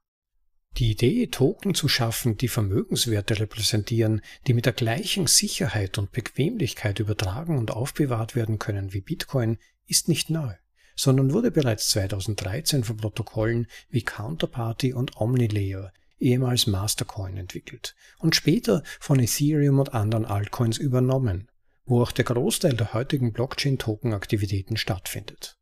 Die 0.77 0.91
Idee, 0.91 1.25
Token 1.25 1.73
zu 1.73 1.87
schaffen, 1.87 2.37
die 2.37 2.47
Vermögenswerte 2.47 3.39
repräsentieren, 3.39 4.21
die 4.45 4.53
mit 4.53 4.67
der 4.67 4.73
gleichen 4.73 5.25
Sicherheit 5.25 5.97
und 5.97 6.11
Bequemlichkeit 6.11 6.99
übertragen 6.99 7.57
und 7.57 7.71
aufbewahrt 7.71 8.35
werden 8.35 8.59
können 8.59 8.93
wie 8.93 9.01
Bitcoin, 9.01 9.57
ist 9.87 10.09
nicht 10.09 10.29
neu, 10.29 10.53
sondern 10.95 11.33
wurde 11.33 11.49
bereits 11.49 11.89
2013 11.89 12.83
von 12.83 12.97
Protokollen 12.97 13.65
wie 13.89 14.03
Counterparty 14.03 14.93
und 14.93 15.17
OmniLayer, 15.17 15.91
ehemals 16.19 16.67
Mastercoin, 16.67 17.35
entwickelt 17.37 17.95
und 18.19 18.35
später 18.35 18.83
von 18.99 19.17
Ethereum 19.17 19.79
und 19.79 19.95
anderen 19.95 20.25
Altcoins 20.25 20.77
übernommen 20.77 21.49
wo 21.85 22.01
auch 22.01 22.11
der 22.11 22.25
Großteil 22.25 22.75
der 22.75 22.93
heutigen 22.93 23.33
Blockchain-Token-Aktivitäten 23.33 24.77
stattfindet. 24.77 25.57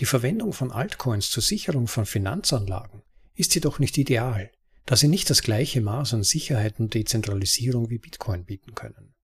Die 0.00 0.06
Verwendung 0.06 0.52
von 0.52 0.72
Altcoins 0.72 1.30
zur 1.30 1.42
Sicherung 1.42 1.88
von 1.88 2.06
Finanzanlagen 2.06 3.02
ist 3.34 3.54
jedoch 3.54 3.78
nicht 3.78 3.96
ideal, 3.98 4.50
da 4.84 4.96
sie 4.96 5.08
nicht 5.08 5.28
das 5.30 5.42
gleiche 5.42 5.80
Maß 5.80 6.14
an 6.14 6.22
Sicherheit 6.22 6.78
und 6.78 6.94
Dezentralisierung 6.94 7.90
wie 7.90 7.98
Bitcoin 7.98 8.44
bieten 8.44 8.74
können. 8.74 9.14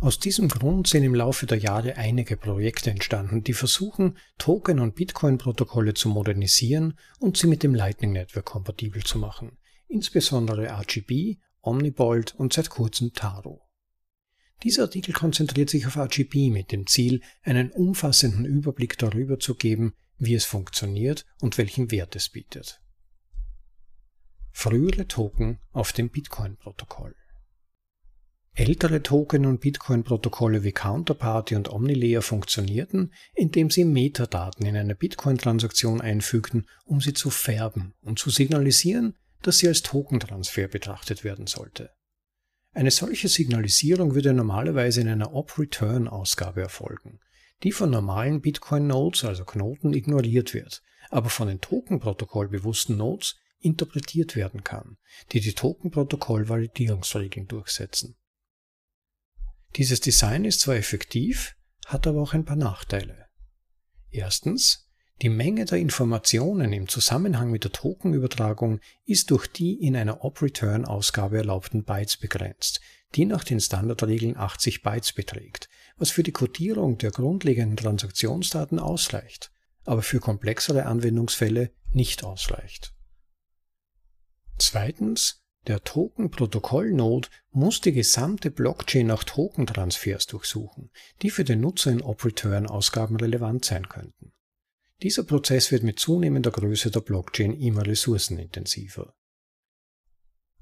Aus 0.00 0.20
diesem 0.20 0.48
Grund 0.48 0.86
sind 0.86 1.02
im 1.02 1.14
Laufe 1.14 1.46
der 1.46 1.58
Jahre 1.58 1.96
einige 1.96 2.36
Projekte 2.36 2.90
entstanden, 2.90 3.42
die 3.42 3.52
versuchen, 3.52 4.16
Token- 4.38 4.78
und 4.78 4.94
Bitcoin-Protokolle 4.94 5.94
zu 5.94 6.08
modernisieren 6.08 6.96
und 7.18 7.36
sie 7.36 7.48
mit 7.48 7.64
dem 7.64 7.74
Lightning 7.74 8.12
Network 8.12 8.44
kompatibel 8.44 9.02
zu 9.02 9.18
machen, 9.18 9.58
insbesondere 9.88 10.68
RGB, 10.68 11.38
Omnibolt 11.62 12.34
und 12.36 12.52
seit 12.52 12.70
kurzem 12.70 13.12
Taro. 13.12 13.67
Dieser 14.62 14.82
Artikel 14.82 15.12
konzentriert 15.12 15.70
sich 15.70 15.86
auf 15.86 15.96
RGB 15.96 16.50
mit 16.50 16.72
dem 16.72 16.86
Ziel, 16.86 17.22
einen 17.42 17.70
umfassenden 17.70 18.44
Überblick 18.44 18.98
darüber 18.98 19.38
zu 19.38 19.54
geben, 19.54 19.94
wie 20.18 20.34
es 20.34 20.44
funktioniert 20.44 21.24
und 21.40 21.58
welchen 21.58 21.90
Wert 21.90 22.16
es 22.16 22.28
bietet. 22.28 22.80
Frühere 24.50 25.06
Token 25.06 25.60
auf 25.70 25.92
dem 25.92 26.10
Bitcoin-Protokoll 26.10 27.14
Ältere 28.58 29.04
Token- 29.04 29.46
und 29.46 29.60
Bitcoin-Protokolle 29.60 30.64
wie 30.64 30.72
Counterparty 30.72 31.54
und 31.54 31.70
OmniLayer 31.70 32.22
funktionierten, 32.22 33.12
indem 33.36 33.70
sie 33.70 33.84
Metadaten 33.84 34.66
in 34.66 34.76
eine 34.76 34.96
Bitcoin-Transaktion 34.96 36.00
einfügten, 36.00 36.66
um 36.84 37.00
sie 37.00 37.12
zu 37.12 37.30
färben 37.30 37.94
und 38.00 38.18
zu 38.18 38.30
signalisieren, 38.30 39.16
dass 39.42 39.58
sie 39.58 39.68
als 39.68 39.82
Tokentransfer 39.82 40.66
betrachtet 40.66 41.22
werden 41.22 41.46
sollte. 41.46 41.90
Eine 42.78 42.92
solche 42.92 43.26
Signalisierung 43.26 44.14
würde 44.14 44.32
normalerweise 44.32 45.00
in 45.00 45.08
einer 45.08 45.34
Op-Return-Ausgabe 45.34 46.60
erfolgen, 46.60 47.18
die 47.64 47.72
von 47.72 47.90
normalen 47.90 48.40
Bitcoin-Nodes, 48.40 49.24
also 49.24 49.44
Knoten, 49.44 49.94
ignoriert 49.94 50.54
wird, 50.54 50.80
aber 51.10 51.28
von 51.28 51.48
den 51.48 51.60
Token-Protokoll 51.60 52.46
bewussten 52.46 52.96
Nodes 52.96 53.34
interpretiert 53.58 54.36
werden 54.36 54.62
kann, 54.62 54.96
die 55.32 55.40
die 55.40 55.54
Token-Protokoll-Validierungsregeln 55.54 57.48
durchsetzen. 57.48 58.14
Dieses 59.74 59.98
Design 59.98 60.44
ist 60.44 60.60
zwar 60.60 60.76
effektiv, 60.76 61.56
hat 61.84 62.06
aber 62.06 62.22
auch 62.22 62.32
ein 62.32 62.44
paar 62.44 62.54
Nachteile. 62.54 63.26
Erstens, 64.08 64.87
die 65.20 65.28
Menge 65.28 65.64
der 65.64 65.78
Informationen 65.78 66.72
im 66.72 66.86
Zusammenhang 66.86 67.50
mit 67.50 67.64
der 67.64 67.72
Tokenübertragung 67.72 68.80
ist 69.04 69.30
durch 69.32 69.48
die 69.48 69.74
in 69.74 69.96
einer 69.96 70.24
Op-Return-Ausgabe 70.24 71.38
erlaubten 71.38 71.82
Bytes 71.82 72.16
begrenzt, 72.16 72.80
die 73.16 73.24
nach 73.24 73.42
den 73.42 73.60
Standardregeln 73.60 74.36
80 74.36 74.82
Bytes 74.82 75.12
beträgt, 75.12 75.68
was 75.96 76.10
für 76.10 76.22
die 76.22 76.32
Codierung 76.32 76.98
der 76.98 77.10
grundlegenden 77.10 77.76
Transaktionsdaten 77.76 78.78
ausreicht, 78.78 79.50
aber 79.84 80.02
für 80.02 80.20
komplexere 80.20 80.86
Anwendungsfälle 80.86 81.72
nicht 81.90 82.22
ausreicht. 82.22 82.94
Zweitens, 84.58 85.42
der 85.66 85.82
Token-Protokoll-Node 85.82 87.28
muss 87.50 87.80
die 87.80 87.92
gesamte 87.92 88.50
Blockchain 88.52 89.08
nach 89.08 89.24
Tokentransfers 89.24 90.26
durchsuchen, 90.26 90.90
die 91.22 91.30
für 91.30 91.44
den 91.44 91.60
Nutzer 91.60 91.90
in 91.90 92.02
Op-Return-Ausgaben 92.02 93.16
relevant 93.16 93.64
sein 93.64 93.88
könnten. 93.88 94.32
Dieser 95.02 95.22
Prozess 95.22 95.70
wird 95.70 95.84
mit 95.84 96.00
zunehmender 96.00 96.50
Größe 96.50 96.90
der 96.90 97.00
Blockchain 97.00 97.52
immer 97.54 97.86
ressourcenintensiver. 97.86 99.14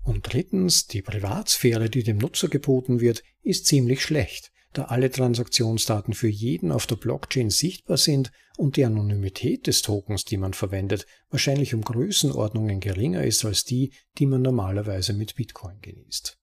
Und 0.02 0.32
drittens, 0.32 0.86
die 0.86 1.02
Privatsphäre, 1.02 1.88
die 1.88 2.02
dem 2.02 2.18
Nutzer 2.18 2.48
geboten 2.48 3.00
wird, 3.00 3.22
ist 3.42 3.66
ziemlich 3.66 4.02
schlecht, 4.02 4.52
da 4.72 4.84
alle 4.84 5.10
Transaktionsdaten 5.10 6.12
für 6.12 6.28
jeden 6.28 6.70
auf 6.70 6.86
der 6.86 6.96
Blockchain 6.96 7.50
sichtbar 7.50 7.96
sind 7.96 8.30
und 8.58 8.76
die 8.76 8.84
Anonymität 8.84 9.66
des 9.66 9.80
Tokens, 9.82 10.24
die 10.24 10.36
man 10.36 10.52
verwendet, 10.52 11.06
wahrscheinlich 11.30 11.74
um 11.74 11.80
Größenordnungen 11.80 12.80
geringer 12.80 13.24
ist 13.24 13.44
als 13.44 13.64
die, 13.64 13.92
die 14.18 14.26
man 14.26 14.42
normalerweise 14.42 15.14
mit 15.14 15.34
Bitcoin 15.34 15.80
genießt. 15.80 16.38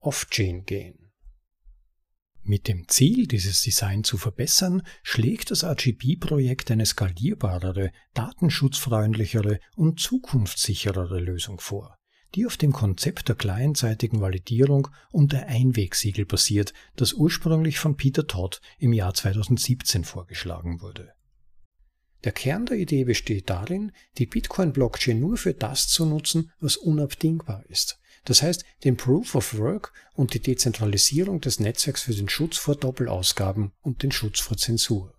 Off-Chain 0.00 0.64
gehen. 0.66 0.99
Mit 2.50 2.66
dem 2.66 2.88
Ziel, 2.88 3.28
dieses 3.28 3.62
Design 3.62 4.02
zu 4.02 4.18
verbessern, 4.18 4.82
schlägt 5.04 5.52
das 5.52 5.62
RGB-Projekt 5.62 6.72
eine 6.72 6.84
skalierbarere, 6.84 7.92
datenschutzfreundlichere 8.14 9.60
und 9.76 10.00
zukunftssicherere 10.00 11.20
Lösung 11.20 11.60
vor, 11.60 11.96
die 12.34 12.46
auf 12.46 12.56
dem 12.56 12.72
Konzept 12.72 13.28
der 13.28 13.36
clientseitigen 13.36 14.20
Validierung 14.20 14.88
und 15.12 15.30
der 15.30 15.46
Einwegsiegel 15.46 16.26
basiert, 16.26 16.72
das 16.96 17.12
ursprünglich 17.12 17.78
von 17.78 17.96
Peter 17.96 18.26
Todd 18.26 18.60
im 18.78 18.92
Jahr 18.92 19.14
2017 19.14 20.02
vorgeschlagen 20.02 20.80
wurde. 20.80 21.12
Der 22.24 22.32
Kern 22.32 22.66
der 22.66 22.78
Idee 22.78 23.04
besteht 23.04 23.48
darin, 23.48 23.92
die 24.18 24.26
Bitcoin-Blockchain 24.26 25.20
nur 25.20 25.36
für 25.36 25.54
das 25.54 25.86
zu 25.86 26.04
nutzen, 26.04 26.50
was 26.58 26.76
unabdingbar 26.76 27.64
ist. 27.66 27.99
Das 28.24 28.42
heißt, 28.42 28.64
den 28.84 28.96
Proof 28.96 29.34
of 29.34 29.56
Work 29.58 29.92
und 30.14 30.34
die 30.34 30.40
Dezentralisierung 30.40 31.40
des 31.40 31.60
Netzwerks 31.60 32.02
für 32.02 32.14
den 32.14 32.28
Schutz 32.28 32.58
vor 32.58 32.76
Doppelausgaben 32.76 33.72
und 33.80 34.02
den 34.02 34.12
Schutz 34.12 34.40
vor 34.40 34.56
Zensur. 34.56 35.14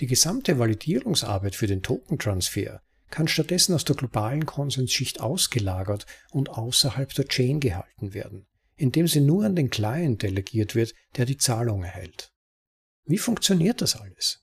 Die 0.00 0.06
gesamte 0.06 0.58
Validierungsarbeit 0.58 1.54
für 1.54 1.66
den 1.66 1.82
Tokentransfer 1.82 2.82
kann 3.10 3.28
stattdessen 3.28 3.74
aus 3.74 3.84
der 3.84 3.96
globalen 3.96 4.44
Konsensschicht 4.44 5.20
ausgelagert 5.20 6.06
und 6.32 6.50
außerhalb 6.50 7.14
der 7.14 7.28
Chain 7.28 7.60
gehalten 7.60 8.12
werden, 8.12 8.46
indem 8.76 9.06
sie 9.06 9.20
nur 9.20 9.44
an 9.44 9.54
den 9.54 9.70
Client 9.70 10.22
delegiert 10.22 10.74
wird, 10.74 10.94
der 11.16 11.24
die 11.24 11.36
Zahlung 11.36 11.84
erhält. 11.84 12.32
Wie 13.04 13.18
funktioniert 13.18 13.82
das 13.82 13.96
alles? 13.96 14.42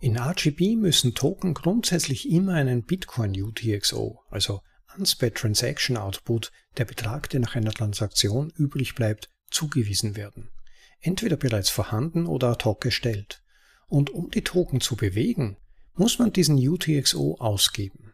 In 0.00 0.16
RGB 0.16 0.76
müssen 0.76 1.14
Token 1.14 1.54
grundsätzlich 1.54 2.28
immer 2.30 2.54
einen 2.54 2.84
Bitcoin 2.84 3.40
UTXO, 3.40 4.20
also 4.30 4.60
Unspent 4.96 5.36
Transaction 5.36 5.96
Output, 5.96 6.50
der 6.76 6.84
Betrag, 6.84 7.28
der 7.30 7.40
nach 7.40 7.54
einer 7.54 7.72
Transaktion 7.72 8.50
übrig 8.56 8.94
bleibt, 8.94 9.30
zugewiesen 9.50 10.16
werden. 10.16 10.50
Entweder 11.00 11.36
bereits 11.36 11.70
vorhanden 11.70 12.26
oder 12.26 12.48
ad 12.48 12.64
hoc 12.64 12.80
gestellt. 12.80 13.42
Und 13.86 14.10
um 14.10 14.30
die 14.30 14.42
Token 14.42 14.80
zu 14.80 14.96
bewegen, 14.96 15.56
muss 15.94 16.18
man 16.18 16.32
diesen 16.32 16.56
UTXO 16.56 17.36
ausgeben. 17.38 18.07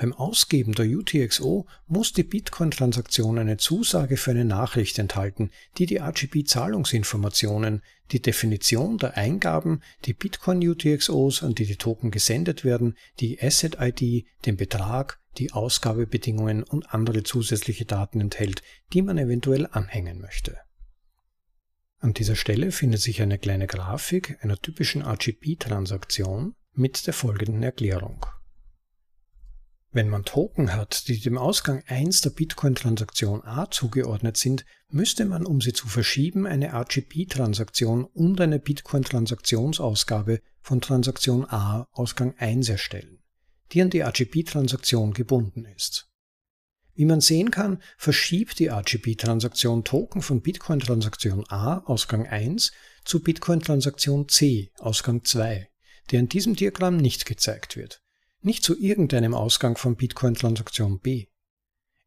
Beim 0.00 0.12
Ausgeben 0.12 0.74
der 0.74 0.86
UTXO 0.86 1.66
muss 1.88 2.12
die 2.12 2.22
Bitcoin-Transaktion 2.22 3.36
eine 3.36 3.56
Zusage 3.56 4.16
für 4.16 4.30
eine 4.30 4.44
Nachricht 4.44 4.96
enthalten, 5.00 5.50
die 5.76 5.86
die 5.86 5.98
RGB-Zahlungsinformationen, 5.98 7.82
die 8.12 8.22
Definition 8.22 8.98
der 8.98 9.16
Eingaben, 9.16 9.82
die 10.04 10.12
Bitcoin-UTXOs, 10.12 11.42
an 11.42 11.56
die 11.56 11.66
die 11.66 11.74
Token 11.74 12.12
gesendet 12.12 12.64
werden, 12.64 12.96
die 13.18 13.42
Asset-ID, 13.42 14.24
den 14.46 14.56
Betrag, 14.56 15.18
die 15.36 15.50
Ausgabebedingungen 15.50 16.62
und 16.62 16.94
andere 16.94 17.24
zusätzliche 17.24 17.84
Daten 17.84 18.20
enthält, 18.20 18.62
die 18.92 19.02
man 19.02 19.18
eventuell 19.18 19.66
anhängen 19.66 20.20
möchte. 20.20 20.58
An 21.98 22.14
dieser 22.14 22.36
Stelle 22.36 22.70
findet 22.70 23.00
sich 23.00 23.20
eine 23.20 23.36
kleine 23.36 23.66
Grafik 23.66 24.38
einer 24.42 24.58
typischen 24.58 25.02
RGB-Transaktion 25.02 26.54
mit 26.72 27.04
der 27.08 27.14
folgenden 27.14 27.64
Erklärung. 27.64 28.24
Wenn 29.90 30.10
man 30.10 30.24
Token 30.24 30.74
hat, 30.74 31.08
die 31.08 31.18
dem 31.18 31.38
Ausgang 31.38 31.82
1 31.86 32.20
der 32.20 32.28
Bitcoin-Transaktion 32.30 33.42
A 33.44 33.70
zugeordnet 33.70 34.36
sind, 34.36 34.66
müsste 34.90 35.24
man, 35.24 35.46
um 35.46 35.62
sie 35.62 35.72
zu 35.72 35.88
verschieben, 35.88 36.46
eine 36.46 36.74
RGB-Transaktion 36.74 38.04
und 38.04 38.38
eine 38.38 38.58
Bitcoin-Transaktionsausgabe 38.58 40.42
von 40.60 40.82
Transaktion 40.82 41.46
A 41.48 41.88
Ausgang 41.92 42.34
1 42.36 42.68
erstellen, 42.68 43.22
die 43.72 43.80
an 43.80 43.88
die 43.88 44.02
RGB-Transaktion 44.02 45.14
gebunden 45.14 45.64
ist. 45.64 46.10
Wie 46.92 47.06
man 47.06 47.22
sehen 47.22 47.50
kann, 47.50 47.80
verschiebt 47.96 48.58
die 48.58 48.68
RGB-Transaktion 48.68 49.84
Token 49.84 50.20
von 50.20 50.42
Bitcoin-Transaktion 50.42 51.48
A 51.48 51.78
Ausgang 51.78 52.26
1 52.26 52.72
zu 53.06 53.22
Bitcoin-Transaktion 53.22 54.28
C 54.28 54.70
Ausgang 54.76 55.24
2, 55.24 55.70
der 56.10 56.20
in 56.20 56.28
diesem 56.28 56.56
Diagramm 56.56 56.98
nicht 56.98 57.24
gezeigt 57.24 57.76
wird 57.76 58.02
nicht 58.42 58.64
zu 58.64 58.78
irgendeinem 58.78 59.34
Ausgang 59.34 59.76
von 59.76 59.96
Bitcoin-Transaktion 59.96 61.00
B. 61.00 61.26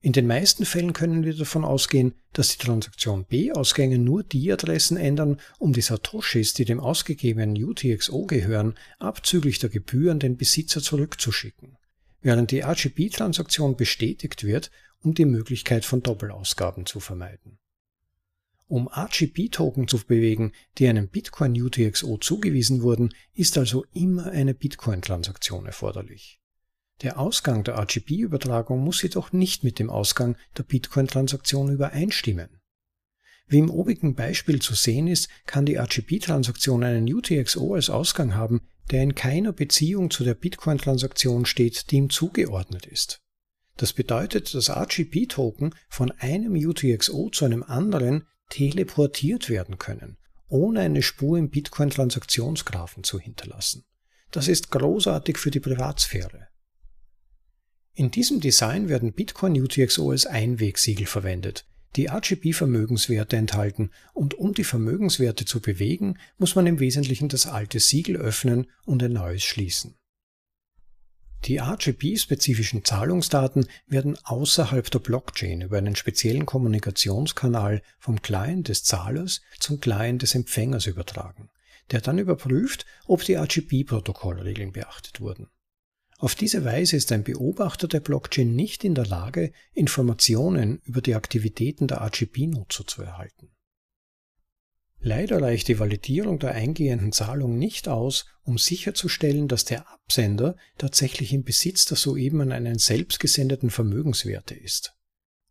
In 0.04 0.14
den 0.14 0.26
meisten 0.26 0.66
Fällen 0.66 0.94
können 0.94 1.24
wir 1.24 1.36
davon 1.36 1.64
ausgehen, 1.64 2.16
dass 2.34 2.50
die 2.50 2.66
Transaktion 2.66 3.26
B-Ausgänge 3.26 4.00
nur 4.00 4.24
die 4.24 4.52
Adressen 4.52 4.98
ändern, 4.98 5.40
um 5.60 5.74
die 5.74 5.82
Satoshis, 5.82 6.54
die 6.54 6.66
dem 6.66 6.80
ausgegebenen 6.80 7.56
UTXO 7.56 8.26
gehören, 8.26 8.74
abzüglich 8.98 9.60
der 9.60 9.70
Gebühren 9.70 10.18
den 10.18 10.38
Besitzer 10.38 10.82
zurückzuschicken, 10.82 11.78
während 12.22 12.50
die 12.50 12.64
RGB-Transaktion 12.64 13.76
bestätigt 13.76 14.44
wird, 14.44 14.72
um 15.04 15.14
die 15.14 15.26
Möglichkeit 15.26 15.86
von 15.86 16.02
Doppelausgaben 16.02 16.88
zu 16.88 17.00
vermeiden. 17.00 17.60
Um 18.72 18.88
RGB-Token 18.88 19.90
zu 19.90 19.98
bewegen, 19.98 20.54
die 20.78 20.88
einem 20.88 21.10
Bitcoin 21.10 21.62
UTXO 21.62 22.18
zugewiesen 22.20 22.84
wurden, 22.84 23.14
ist 23.34 23.58
also 23.58 23.86
immer 23.92 24.28
eine 24.28 24.54
Bitcoin-Transaktion 24.54 25.66
erforderlich. 25.66 26.40
Der 27.02 27.20
Ausgang 27.20 27.66
der 27.66 27.78
RGB-Übertragung 27.78 28.80
muss 28.80 29.02
jedoch 29.02 29.34
nicht 29.34 29.66
mit 29.66 29.78
dem 29.78 29.90
Ausgang 29.90 30.38
der 30.58 30.64
Bitcoin-Transaktion 30.64 31.70
übereinstimmen. 31.70 32.62
Wie 33.46 33.60
im 33.60 33.70
obigen 33.70 34.16
Beispiel 34.16 34.62
zu 34.62 34.74
sehen 34.74 35.08
ist, 35.08 35.28
kann 35.46 35.66
die 35.66 35.76
RGB-Transaktion 35.76 36.86
einen 36.86 37.14
UTXO 37.14 37.74
als 37.74 37.90
Ausgang 37.90 38.36
haben, 38.36 38.62
der 38.90 39.04
in 39.04 39.16
keiner 39.16 39.52
Beziehung 39.52 40.12
zu 40.12 40.24
der 40.24 40.36
Bitcoin-Transaktion 40.36 41.46
steht, 41.46 41.92
die 41.92 41.98
ihm 41.98 42.10
zugeordnet 42.10 42.86
ist. 42.86 43.20
Das 43.76 43.92
bedeutet, 43.92 44.54
dass 44.54 44.70
RGB-Token 44.70 45.76
von 45.90 46.12
einem 46.12 46.56
UTXO 46.56 47.32
zu 47.32 47.44
einem 47.44 47.64
anderen 47.64 48.28
teleportiert 48.52 49.50
werden 49.50 49.80
können, 49.80 50.18
ohne 50.48 50.82
eine 50.82 51.02
Spur 51.02 51.40
im 51.40 51.50
Bitcoin-Transaktionsgraphen 51.50 53.04
zu 53.04 53.20
hinterlassen. 53.20 53.86
Das 54.30 54.48
ist 54.48 54.70
großartig 54.70 55.38
für 55.38 55.50
die 55.50 55.60
Privatsphäre. 55.60 56.50
In 57.94 58.12
diesem 58.12 58.40
Design 58.40 58.88
werden 58.88 59.14
Bitcoin 59.14 59.60
UTXO 59.60 60.12
als 60.12 60.26
Einwegsiegel 60.26 61.08
verwendet, 61.08 61.66
die 61.96 62.08
RGB-Vermögenswerte 62.08 63.36
enthalten 63.36 63.92
und 64.14 64.34
um 64.34 64.54
die 64.54 64.64
Vermögenswerte 64.64 65.46
zu 65.46 65.60
bewegen, 65.60 66.18
muss 66.38 66.56
man 66.56 66.68
im 66.68 66.80
Wesentlichen 66.80 67.28
das 67.28 67.48
alte 67.48 67.80
Siegel 67.80 68.16
öffnen 68.16 68.68
und 68.86 69.04
ein 69.04 69.14
neues 69.14 69.44
schließen. 69.44 69.96
Die 71.46 71.58
RGB-spezifischen 71.58 72.86
Zahlungsdaten 72.86 73.66
werden 73.88 74.18
außerhalb 74.24 74.92
der 74.92 75.00
Blockchain 75.00 75.62
über 75.62 75.80
einen 75.80 75.96
speziellen 75.96 76.46
Kommunikationskanal 76.46 77.82
vom 77.98 78.22
Client 78.22 78.68
des 78.68 78.84
Zahlers 78.84 79.42
zum 79.60 79.80
Client 79.80 80.22
des 80.22 80.36
Empfängers 80.36 80.86
übertragen, 80.86 81.50
der 81.90 82.02
dann 82.02 82.20
überprüft, 82.20 82.86
ob 83.08 83.24
die 83.24 83.36
RGB-Protokollregeln 83.36 84.72
beachtet 84.72 85.20
wurden. 85.20 85.48
Auf 86.20 86.36
diese 86.36 86.64
Weise 86.64 86.98
ist 86.98 87.12
ein 87.12 87.24
Beobachter 87.24 87.88
der 87.88 88.02
Blockchain 88.02 88.56
nicht 88.56 88.84
in 88.84 88.94
der 88.94 89.08
Lage, 89.08 89.52
Informationen 89.74 90.80
über 90.84 91.02
die 91.02 91.16
Aktivitäten 91.16 91.88
der 91.88 92.02
RGB-Nutzer 92.02 92.86
zu 92.86 93.02
erhalten. 93.02 93.50
Leider 95.04 95.42
reicht 95.42 95.68
die 95.68 95.80
Validierung 95.80 96.38
der 96.38 96.52
eingehenden 96.52 97.12
Zahlung 97.12 97.58
nicht 97.58 97.88
aus, 97.88 98.26
um 98.44 98.60
sicherzustellen, 98.60 99.48
dass 99.48 99.66
der 99.66 99.90
Absender 99.90 100.56
tatsächlich 100.78 101.34
im 101.34 101.44
Besitz 101.44 101.86
der 101.86 101.98
soeben 101.98 102.42
an 102.42 102.52
einen 102.52 102.78
selbst 102.78 103.20
gesendeten 103.20 103.72
Vermögenswerte 103.72 104.54
ist. 104.54 104.94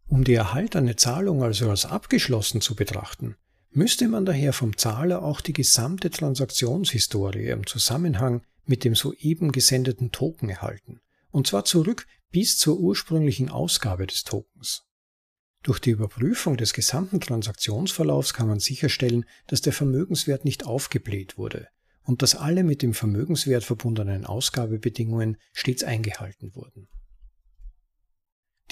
Um 0.06 0.22
die 0.22 0.34
erhaltene 0.34 0.94
Zahlung 0.94 1.42
also 1.42 1.68
als 1.68 1.84
abgeschlossen 1.84 2.60
zu 2.60 2.76
betrachten, 2.76 3.34
müsste 3.70 4.08
man 4.08 4.24
daher 4.24 4.52
vom 4.52 4.76
Zahler 4.76 5.22
auch 5.22 5.40
die 5.40 5.52
gesamte 5.52 6.10
Transaktionshistorie 6.10 7.48
im 7.48 7.66
Zusammenhang 7.66 8.42
mit 8.64 8.84
dem 8.84 8.94
soeben 8.94 9.50
gesendeten 9.50 10.12
Token 10.12 10.48
erhalten, 10.48 11.00
und 11.30 11.48
zwar 11.48 11.64
zurück 11.64 12.06
bis 12.30 12.56
zur 12.56 12.78
ursprünglichen 12.78 13.48
Ausgabe 13.48 14.06
des 14.06 14.22
Tokens. 14.22 14.84
Durch 15.70 15.78
die 15.78 15.90
Überprüfung 15.90 16.56
des 16.56 16.72
gesamten 16.72 17.20
Transaktionsverlaufs 17.20 18.34
kann 18.34 18.48
man 18.48 18.58
sicherstellen, 18.58 19.24
dass 19.46 19.60
der 19.60 19.72
Vermögenswert 19.72 20.44
nicht 20.44 20.66
aufgebläht 20.66 21.38
wurde 21.38 21.68
und 22.02 22.22
dass 22.22 22.34
alle 22.34 22.64
mit 22.64 22.82
dem 22.82 22.92
Vermögenswert 22.92 23.62
verbundenen 23.62 24.26
Ausgabebedingungen 24.26 25.36
stets 25.52 25.84
eingehalten 25.84 26.56
wurden. 26.56 26.88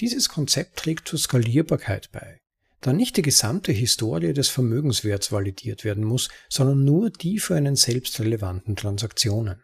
Dieses 0.01 0.29
Konzept 0.29 0.81
trägt 0.81 1.07
zur 1.07 1.21
Skalierbarkeit 1.21 2.11
bei, 2.11 2.41
da 2.81 2.93
nicht 2.93 3.17
die 3.17 3.23
gesamte 3.23 3.71
Historie 3.71 4.33
des 4.33 4.49
Vermögenswerts 4.49 5.31
validiert 5.31 5.85
werden 5.85 6.03
muss, 6.03 6.31
sondern 6.49 6.83
nur 6.83 7.11
die 7.11 7.39
für 7.39 7.55
einen 7.55 7.77
selbst 7.77 8.19
relevanten 8.19 8.75
Transaktionen. 8.75 9.63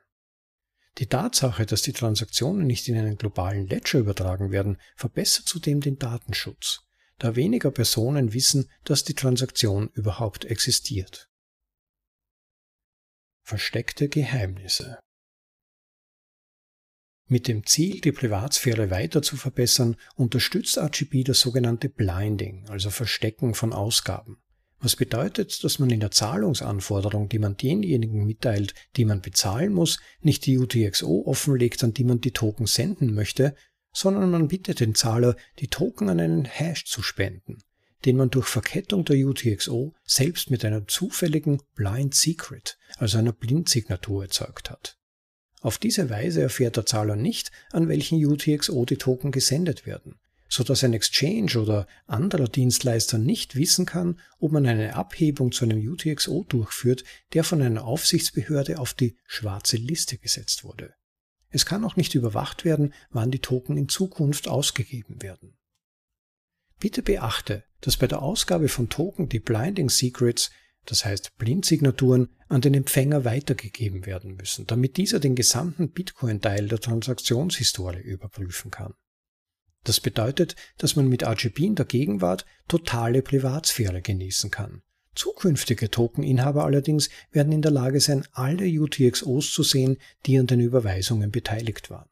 Die 0.98 1.08
Tatsache, 1.08 1.66
dass 1.66 1.82
die 1.82 1.94
Transaktionen 1.94 2.64
nicht 2.64 2.86
in 2.86 2.96
einen 2.96 3.18
globalen 3.18 3.66
Ledger 3.66 3.98
übertragen 3.98 4.52
werden, 4.52 4.76
verbessert 4.94 5.48
zudem 5.48 5.80
den 5.80 5.98
Datenschutz 5.98 6.83
da 7.18 7.36
weniger 7.36 7.70
Personen 7.70 8.32
wissen, 8.32 8.70
dass 8.84 9.04
die 9.04 9.14
Transaktion 9.14 9.90
überhaupt 9.94 10.44
existiert. 10.44 11.28
Versteckte 13.42 14.08
Geheimnisse 14.08 14.98
Mit 17.26 17.46
dem 17.46 17.66
Ziel, 17.66 18.00
die 18.00 18.12
Privatsphäre 18.12 18.90
weiter 18.90 19.22
zu 19.22 19.36
verbessern, 19.36 19.96
unterstützt 20.16 20.78
RGB 20.78 21.24
das 21.24 21.40
sogenannte 21.40 21.88
Blinding, 21.88 22.68
also 22.68 22.90
Verstecken 22.90 23.54
von 23.54 23.72
Ausgaben. 23.72 24.38
Was 24.84 24.96
bedeutet, 24.96 25.64
dass 25.64 25.78
man 25.78 25.88
in 25.88 26.00
der 26.00 26.10
Zahlungsanforderung, 26.10 27.30
die 27.30 27.38
man 27.38 27.56
denjenigen 27.56 28.26
mitteilt, 28.26 28.74
die 28.96 29.06
man 29.06 29.22
bezahlen 29.22 29.72
muss, 29.72 29.98
nicht 30.20 30.44
die 30.44 30.58
UTXO 30.58 31.22
offenlegt, 31.26 31.82
an 31.84 31.94
die 31.94 32.04
man 32.04 32.20
die 32.20 32.32
Token 32.32 32.66
senden 32.66 33.14
möchte, 33.14 33.54
sondern 33.94 34.30
man 34.30 34.48
bittet 34.48 34.80
den 34.80 34.94
Zahler, 34.94 35.36
die 35.60 35.68
Token 35.68 36.10
an 36.10 36.20
einen 36.20 36.44
Hash 36.44 36.84
zu 36.84 37.02
spenden, 37.02 37.62
den 38.04 38.16
man 38.16 38.28
durch 38.28 38.48
Verkettung 38.48 39.04
der 39.04 39.16
UTXO 39.16 39.94
selbst 40.04 40.50
mit 40.50 40.64
einer 40.64 40.86
zufälligen 40.86 41.62
Blind 41.74 42.14
Secret, 42.14 42.76
also 42.98 43.16
einer 43.16 43.32
Blindsignatur 43.32 44.24
erzeugt 44.24 44.70
hat. 44.70 44.98
Auf 45.60 45.78
diese 45.78 46.10
Weise 46.10 46.42
erfährt 46.42 46.76
der 46.76 46.84
Zahler 46.84 47.16
nicht, 47.16 47.50
an 47.70 47.88
welchen 47.88 48.22
UTXO 48.22 48.84
die 48.84 48.98
Token 48.98 49.32
gesendet 49.32 49.86
werden, 49.86 50.18
so 50.48 50.62
dass 50.62 50.84
ein 50.84 50.92
Exchange 50.92 51.58
oder 51.58 51.86
anderer 52.06 52.48
Dienstleister 52.48 53.16
nicht 53.16 53.54
wissen 53.54 53.86
kann, 53.86 54.20
ob 54.38 54.52
man 54.52 54.66
eine 54.66 54.94
Abhebung 54.94 55.52
zu 55.52 55.64
einem 55.64 55.80
UTXO 55.88 56.44
durchführt, 56.48 57.04
der 57.32 57.44
von 57.44 57.62
einer 57.62 57.84
Aufsichtsbehörde 57.84 58.78
auf 58.78 58.92
die 58.92 59.16
schwarze 59.26 59.76
Liste 59.76 60.18
gesetzt 60.18 60.64
wurde. 60.64 60.94
Es 61.54 61.64
kann 61.64 61.84
auch 61.84 61.94
nicht 61.94 62.14
überwacht 62.16 62.64
werden, 62.64 62.92
wann 63.10 63.30
die 63.30 63.38
Token 63.38 63.76
in 63.76 63.88
Zukunft 63.88 64.48
ausgegeben 64.48 65.22
werden. 65.22 65.56
Bitte 66.80 67.02
beachte, 67.02 67.62
dass 67.80 67.96
bei 67.96 68.08
der 68.08 68.22
Ausgabe 68.22 68.68
von 68.68 68.88
Token 68.88 69.28
die 69.28 69.38
Blinding 69.38 69.88
Secrets 69.88 70.50
das 70.86 71.04
heißt 71.04 71.36
Blindsignaturen, 71.38 72.28
an 72.48 72.60
den 72.60 72.74
Empfänger 72.74 73.24
weitergegeben 73.24 74.04
werden 74.04 74.34
müssen, 74.36 74.66
damit 74.66 74.96
dieser 74.96 75.18
den 75.18 75.34
gesamten 75.34 75.90
Bitcoin-Teil 75.90 76.68
der 76.68 76.80
Transaktionshistorie 76.80 78.02
überprüfen 78.02 78.70
kann. 78.70 78.94
Das 79.84 80.00
bedeutet, 80.00 80.56
dass 80.76 80.96
man 80.96 81.08
mit 81.08 81.22
RGB 81.22 81.64
in 81.64 81.74
der 81.74 81.86
Gegenwart 81.86 82.46
totale 82.68 83.22
Privatsphäre 83.22 84.02
genießen 84.02 84.50
kann. 84.50 84.82
Zukünftige 85.14 85.90
Tokeninhaber 85.90 86.64
allerdings 86.64 87.10
werden 87.30 87.52
in 87.52 87.62
der 87.62 87.70
Lage 87.70 88.00
sein, 88.00 88.26
alle 88.32 88.66
UTXOs 88.66 89.52
zu 89.52 89.62
sehen, 89.62 89.98
die 90.26 90.38
an 90.38 90.46
den 90.46 90.60
Überweisungen 90.60 91.30
beteiligt 91.30 91.90
waren. 91.90 92.08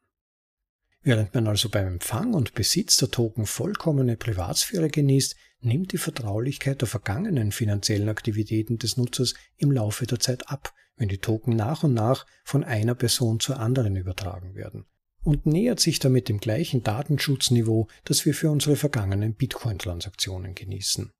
Während 1.01 1.33
man 1.33 1.47
also 1.47 1.69
beim 1.69 1.87
Empfang 1.87 2.33
und 2.33 2.53
Besitz 2.53 2.95
der 2.97 3.11
Token 3.11 3.45
vollkommene 3.45 4.15
Privatsphäre 4.15 4.89
genießt, 4.89 5.35
nimmt 5.59 5.91
die 5.91 5.97
Vertraulichkeit 5.97 6.81
der 6.81 6.87
vergangenen 6.87 7.51
finanziellen 7.51 8.09
Aktivitäten 8.09 8.77
des 8.77 8.95
Nutzers 8.95 9.33
im 9.57 9.71
Laufe 9.71 10.05
der 10.05 10.19
Zeit 10.19 10.49
ab, 10.49 10.73
wenn 10.95 11.09
die 11.09 11.17
Token 11.17 11.55
nach 11.55 11.83
und 11.83 11.93
nach 11.93 12.25
von 12.45 12.63
einer 12.63 12.95
Person 12.95 13.39
zur 13.39 13.59
anderen 13.59 13.97
übertragen 13.97 14.55
werden 14.55 14.85
und 15.23 15.45
nähert 15.45 15.79
sich 15.79 15.99
damit 15.99 16.29
dem 16.29 16.39
gleichen 16.39 16.83
Datenschutzniveau, 16.83 17.87
das 18.03 18.25
wir 18.25 18.33
für 18.33 18.51
unsere 18.51 18.75
vergangenen 18.75 19.35
Bitcoin-Transaktionen 19.35 20.53
genießen. 20.53 21.11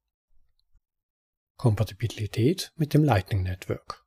Kompatibilität 1.58 2.72
mit 2.76 2.94
dem 2.94 3.04
Lightning 3.04 3.44
Network 3.44 4.04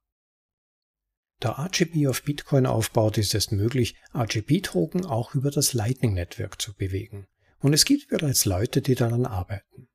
da 1.40 1.52
RGB 1.52 2.08
auf 2.08 2.22
Bitcoin 2.22 2.66
aufbaut, 2.66 3.18
ist 3.18 3.34
es 3.34 3.50
möglich, 3.50 3.94
RGB-Token 4.14 5.04
auch 5.04 5.34
über 5.34 5.50
das 5.50 5.74
Lightning-Netzwerk 5.74 6.60
zu 6.60 6.74
bewegen. 6.74 7.26
Und 7.58 7.74
es 7.74 7.84
gibt 7.84 8.08
bereits 8.08 8.44
Leute, 8.44 8.80
die 8.80 8.94
daran 8.94 9.26
arbeiten. 9.26 9.88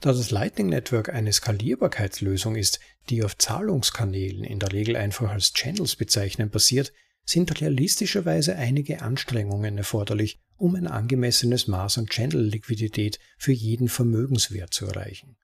Da 0.00 0.12
das 0.12 0.30
Lightning 0.30 0.68
Network 0.68 1.08
eine 1.08 1.32
Skalierbarkeitslösung 1.32 2.56
ist, 2.56 2.80
die 3.08 3.24
auf 3.24 3.36
Zahlungskanälen 3.36 4.44
in 4.44 4.58
der 4.58 4.72
Regel 4.72 4.96
einfach 4.96 5.30
als 5.30 5.52
Channels 5.52 5.96
bezeichnen 5.96 6.50
basiert, 6.50 6.92
sind 7.24 7.60
realistischerweise 7.60 8.56
einige 8.56 9.02
Anstrengungen 9.02 9.76
erforderlich, 9.76 10.38
um 10.56 10.76
ein 10.76 10.86
angemessenes 10.86 11.66
Maß 11.66 11.98
an 11.98 12.06
Channel-Liquidität 12.06 13.18
für 13.38 13.52
jeden 13.52 13.88
Vermögenswert 13.88 14.72
zu 14.72 14.86
erreichen 14.86 15.36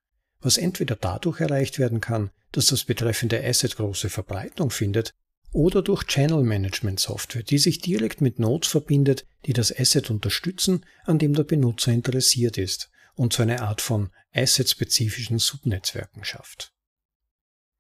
was 0.45 0.59
entweder 0.59 0.95
dadurch 0.95 1.41
erreicht 1.41 1.79
werden 1.79 2.01
kann, 2.01 2.31
dass 2.53 2.67
das 2.67 2.85
betreffende 2.85 3.43
Asset 3.43 3.77
große 3.77 4.11
Verbreitung 4.11 4.71
findet, 4.71 5.15
oder 5.53 5.83
durch 5.83 6.05
Channel 6.05 6.43
Management 6.43 6.99
Software, 6.99 7.45
die 7.45 7.59
sich 7.59 7.79
direkt 7.79 8.21
mit 8.21 8.41
Nodes 8.41 8.69
verbindet, 8.69 9.25
die 9.47 9.53
das 9.53 9.77
Asset 9.77 10.11
unterstützen, 10.11 10.85
an 11.05 11.19
dem 11.19 11.33
der 11.33 11.45
Benutzer 11.45 11.93
interessiert 11.93 12.59
ist 12.59 12.91
und 13.15 13.33
so 13.33 13.43
eine 13.43 13.63
Art 13.63 13.81
von 13.81 14.11
asset-spezifischen 14.35 15.39
Subnetzwerken 15.39 16.25
schafft. 16.25 16.74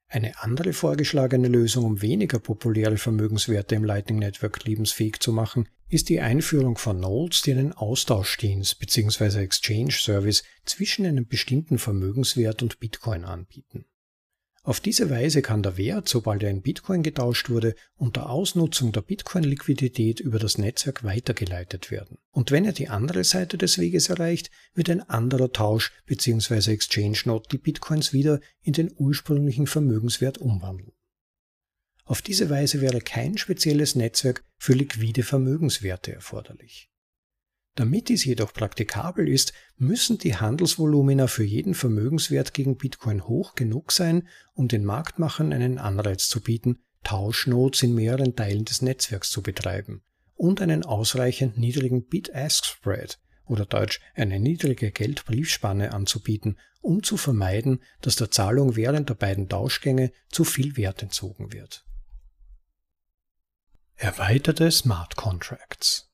Eine 0.08 0.42
andere 0.42 0.72
vorgeschlagene 0.72 1.48
Lösung, 1.48 1.84
um 1.84 2.02
weniger 2.02 2.38
populäre 2.38 2.98
Vermögenswerte 2.98 3.74
im 3.74 3.84
Lightning 3.84 4.18
Network 4.18 4.64
lebensfähig 4.64 5.20
zu 5.20 5.32
machen, 5.32 5.68
ist 5.88 6.08
die 6.08 6.20
Einführung 6.20 6.78
von 6.78 7.00
Nodes, 7.00 7.42
die 7.42 7.52
einen 7.52 7.72
Austauschdienst 7.72 8.78
bzw. 8.78 9.40
Exchange 9.40 9.92
Service 9.92 10.44
zwischen 10.64 11.06
einem 11.06 11.26
bestimmten 11.26 11.78
Vermögenswert 11.78 12.62
und 12.62 12.80
Bitcoin 12.80 13.24
anbieten. 13.24 13.86
Auf 14.66 14.80
diese 14.80 15.10
Weise 15.10 15.42
kann 15.42 15.62
der 15.62 15.76
Wert, 15.76 16.08
sobald 16.08 16.42
er 16.42 16.48
in 16.48 16.62
Bitcoin 16.62 17.02
getauscht 17.02 17.50
wurde, 17.50 17.74
unter 17.96 18.30
Ausnutzung 18.30 18.92
der 18.92 19.02
Bitcoin-Liquidität 19.02 20.20
über 20.20 20.38
das 20.38 20.56
Netzwerk 20.56 21.04
weitergeleitet 21.04 21.90
werden. 21.90 22.16
Und 22.30 22.50
wenn 22.50 22.64
er 22.64 22.72
die 22.72 22.88
andere 22.88 23.24
Seite 23.24 23.58
des 23.58 23.76
Weges 23.76 24.08
erreicht, 24.08 24.50
wird 24.72 24.88
ein 24.88 25.02
anderer 25.02 25.52
Tausch 25.52 25.92
bzw. 26.06 26.72
Exchange-Node 26.72 27.46
die 27.52 27.58
Bitcoins 27.58 28.14
wieder 28.14 28.40
in 28.62 28.72
den 28.72 28.90
ursprünglichen 28.96 29.66
Vermögenswert 29.66 30.38
umwandeln. 30.38 30.92
Auf 32.06 32.22
diese 32.22 32.48
Weise 32.48 32.80
wäre 32.80 33.02
kein 33.02 33.36
spezielles 33.36 33.96
Netzwerk 33.96 34.42
für 34.56 34.72
liquide 34.72 35.24
Vermögenswerte 35.24 36.14
erforderlich. 36.14 36.90
Damit 37.74 38.08
dies 38.08 38.24
jedoch 38.24 38.52
praktikabel 38.52 39.28
ist, 39.28 39.52
müssen 39.76 40.18
die 40.18 40.36
Handelsvolumina 40.36 41.26
für 41.26 41.42
jeden 41.42 41.74
Vermögenswert 41.74 42.54
gegen 42.54 42.76
Bitcoin 42.76 43.26
hoch 43.26 43.56
genug 43.56 43.90
sein, 43.90 44.28
um 44.52 44.68
den 44.68 44.84
Marktmachern 44.84 45.52
einen 45.52 45.78
Anreiz 45.78 46.28
zu 46.28 46.40
bieten, 46.40 46.78
Tauschnodes 47.02 47.82
in 47.82 47.94
mehreren 47.94 48.36
Teilen 48.36 48.64
des 48.64 48.80
Netzwerks 48.80 49.30
zu 49.30 49.42
betreiben 49.42 50.02
und 50.34 50.60
einen 50.60 50.84
ausreichend 50.84 51.58
niedrigen 51.58 52.06
Bid-Ask-Spread 52.06 53.18
oder 53.44 53.66
deutsch 53.66 54.00
eine 54.14 54.38
niedrige 54.38 54.90
Geldbriefspanne 54.90 55.92
anzubieten, 55.92 56.58
um 56.80 57.02
zu 57.02 57.16
vermeiden, 57.16 57.82
dass 58.00 58.16
der 58.16 58.30
Zahlung 58.30 58.76
während 58.76 59.08
der 59.10 59.14
beiden 59.14 59.48
Tauschgänge 59.48 60.12
zu 60.30 60.44
viel 60.44 60.76
Wert 60.76 61.02
entzogen 61.02 61.52
wird. 61.52 61.84
Erweiterte 63.96 64.70
Smart 64.70 65.16
Contracts 65.16 66.13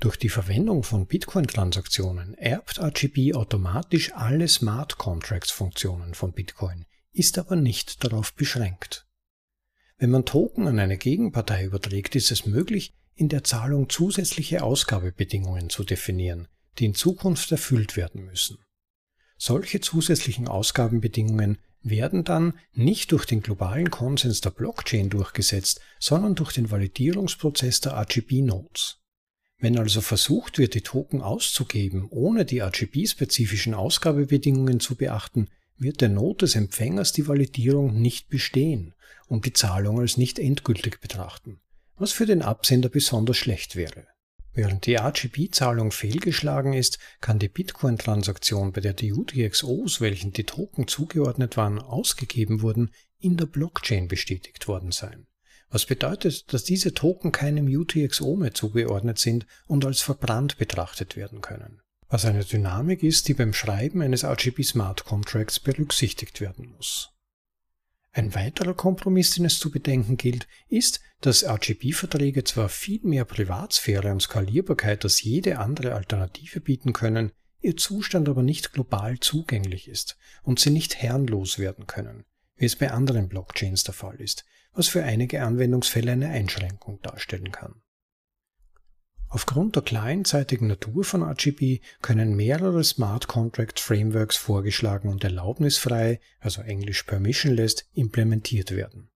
durch 0.00 0.16
die 0.16 0.28
Verwendung 0.28 0.84
von 0.84 1.06
Bitcoin-Transaktionen 1.06 2.34
erbt 2.34 2.78
RGB 2.78 3.34
automatisch 3.34 4.12
alle 4.14 4.46
Smart 4.46 4.96
Contracts-Funktionen 4.96 6.14
von 6.14 6.32
Bitcoin, 6.32 6.84
ist 7.12 7.36
aber 7.38 7.56
nicht 7.56 8.04
darauf 8.04 8.32
beschränkt. 8.34 9.06
Wenn 9.96 10.10
man 10.10 10.24
Token 10.24 10.68
an 10.68 10.78
eine 10.78 10.98
Gegenpartei 10.98 11.64
überträgt, 11.64 12.14
ist 12.14 12.30
es 12.30 12.46
möglich, 12.46 12.94
in 13.16 13.28
der 13.28 13.42
Zahlung 13.42 13.88
zusätzliche 13.88 14.62
Ausgabebedingungen 14.62 15.70
zu 15.70 15.82
definieren, 15.82 16.46
die 16.78 16.84
in 16.84 16.94
Zukunft 16.94 17.50
erfüllt 17.50 17.96
werden 17.96 18.24
müssen. 18.24 18.58
Solche 19.36 19.80
zusätzlichen 19.80 20.46
Ausgabenbedingungen 20.46 21.58
werden 21.82 22.22
dann 22.22 22.58
nicht 22.72 23.10
durch 23.10 23.24
den 23.24 23.40
globalen 23.40 23.90
Konsens 23.90 24.40
der 24.40 24.50
Blockchain 24.50 25.10
durchgesetzt, 25.10 25.80
sondern 25.98 26.36
durch 26.36 26.52
den 26.52 26.70
Validierungsprozess 26.70 27.80
der 27.80 27.94
RGB-Nodes. 27.94 29.00
Wenn 29.60 29.76
also 29.76 30.00
versucht 30.00 30.58
wird, 30.58 30.74
die 30.74 30.82
Token 30.82 31.20
auszugeben, 31.20 32.06
ohne 32.10 32.44
die 32.44 32.60
RGB-spezifischen 32.60 33.74
Ausgabebedingungen 33.74 34.78
zu 34.78 34.94
beachten, 34.94 35.48
wird 35.76 36.00
der 36.00 36.08
Node 36.08 36.44
des 36.44 36.54
Empfängers 36.54 37.12
die 37.12 37.26
Validierung 37.26 38.00
nicht 38.00 38.28
bestehen 38.28 38.94
und 39.26 39.46
die 39.46 39.52
Zahlung 39.52 39.98
als 39.98 40.16
nicht 40.16 40.38
endgültig 40.38 41.00
betrachten, 41.00 41.60
was 41.96 42.12
für 42.12 42.26
den 42.26 42.42
Absender 42.42 42.88
besonders 42.88 43.36
schlecht 43.36 43.74
wäre. 43.74 44.06
Während 44.52 44.86
die 44.86 44.96
RGB-Zahlung 44.96 45.90
fehlgeschlagen 45.90 46.72
ist, 46.72 46.98
kann 47.20 47.38
die 47.38 47.48
Bitcoin-Transaktion, 47.48 48.72
bei 48.72 48.80
der 48.80 48.92
die 48.92 49.12
UTXOs, 49.12 50.00
welchen 50.00 50.32
die 50.32 50.44
Token 50.44 50.86
zugeordnet 50.88 51.56
waren, 51.56 51.80
ausgegeben 51.80 52.62
wurden, 52.62 52.90
in 53.18 53.36
der 53.36 53.46
Blockchain 53.46 54.08
bestätigt 54.08 54.68
worden 54.68 54.92
sein 54.92 55.26
was 55.70 55.86
bedeutet, 55.86 56.52
dass 56.52 56.64
diese 56.64 56.94
Token 56.94 57.32
keinem 57.32 57.66
UTXO 57.66 58.36
mehr 58.36 58.54
zugeordnet 58.54 59.18
sind 59.18 59.46
und 59.66 59.84
als 59.84 60.00
verbrannt 60.00 60.58
betrachtet 60.58 61.16
werden 61.16 61.40
können. 61.40 61.80
Was 62.08 62.24
eine 62.24 62.44
Dynamik 62.44 63.02
ist, 63.02 63.28
die 63.28 63.34
beim 63.34 63.52
Schreiben 63.52 64.00
eines 64.00 64.24
RGB 64.24 64.62
Smart 64.62 65.04
Contracts 65.04 65.60
berücksichtigt 65.60 66.40
werden 66.40 66.70
muss. 66.70 67.10
Ein 68.12 68.34
weiterer 68.34 68.74
Kompromiss, 68.74 69.32
den 69.32 69.44
es 69.44 69.58
zu 69.58 69.70
bedenken 69.70 70.16
gilt, 70.16 70.48
ist, 70.68 71.00
dass 71.20 71.44
RGB-Verträge 71.44 72.44
zwar 72.44 72.68
viel 72.70 73.00
mehr 73.02 73.26
Privatsphäre 73.26 74.10
und 74.10 74.22
Skalierbarkeit 74.22 75.04
als 75.04 75.22
jede 75.22 75.58
andere 75.58 75.94
Alternative 75.94 76.60
bieten 76.60 76.94
können, 76.94 77.32
ihr 77.60 77.76
Zustand 77.76 78.28
aber 78.28 78.42
nicht 78.42 78.72
global 78.72 79.20
zugänglich 79.20 79.88
ist 79.88 80.16
und 80.42 80.58
sie 80.58 80.70
nicht 80.70 80.96
herrenlos 80.96 81.58
werden 81.58 81.86
können, 81.86 82.24
wie 82.56 82.64
es 82.64 82.76
bei 82.76 82.90
anderen 82.90 83.28
Blockchains 83.28 83.84
der 83.84 83.94
Fall 83.94 84.20
ist, 84.20 84.44
was 84.72 84.88
für 84.88 85.02
einige 85.02 85.42
Anwendungsfälle 85.42 86.12
eine 86.12 86.28
Einschränkung 86.28 87.00
darstellen 87.02 87.52
kann. 87.52 87.82
Aufgrund 89.30 89.76
der 89.76 89.82
kleinzeitigen 89.82 90.68
Natur 90.68 91.04
von 91.04 91.22
RGB 91.22 91.80
können 92.00 92.34
mehrere 92.34 92.82
Smart 92.82 93.28
Contract 93.28 93.78
Frameworks 93.78 94.36
vorgeschlagen 94.36 95.10
und 95.10 95.22
erlaubnisfrei, 95.22 96.20
also 96.40 96.62
englisch 96.62 97.02
permissionless, 97.02 97.86
implementiert 97.92 98.70
werden. 98.70 99.10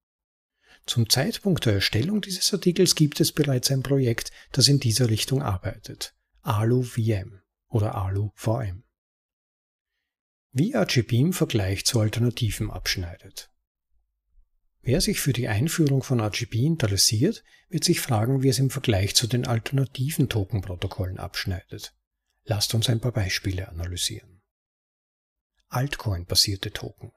Zum 0.84 1.08
Zeitpunkt 1.08 1.64
der 1.64 1.74
Erstellung 1.74 2.20
dieses 2.20 2.52
Artikels 2.52 2.94
gibt 2.94 3.20
es 3.20 3.32
bereits 3.32 3.70
ein 3.70 3.82
Projekt, 3.82 4.32
das 4.50 4.68
in 4.68 4.80
dieser 4.80 5.08
Richtung 5.08 5.40
arbeitet. 5.40 6.14
AluVM 6.42 7.40
oder 7.68 7.94
AluVM. 7.94 8.82
Wie 10.50 10.74
RGB 10.74 11.20
im 11.20 11.32
Vergleich 11.32 11.86
zu 11.86 12.00
Alternativen 12.00 12.70
abschneidet. 12.70 13.51
Wer 14.84 15.00
sich 15.00 15.20
für 15.20 15.32
die 15.32 15.46
Einführung 15.46 16.02
von 16.02 16.20
RGB 16.20 16.66
interessiert, 16.66 17.44
wird 17.68 17.84
sich 17.84 18.00
fragen, 18.00 18.42
wie 18.42 18.48
es 18.48 18.58
im 18.58 18.68
Vergleich 18.68 19.14
zu 19.14 19.28
den 19.28 19.46
alternativen 19.46 20.28
Tokenprotokollen 20.28 21.18
abschneidet. 21.18 21.94
Lasst 22.44 22.74
uns 22.74 22.88
ein 22.88 23.00
paar 23.00 23.12
Beispiele 23.12 23.68
analysieren. 23.68 24.42
Altcoin-basierte 25.68 26.72
Token. 26.72 27.12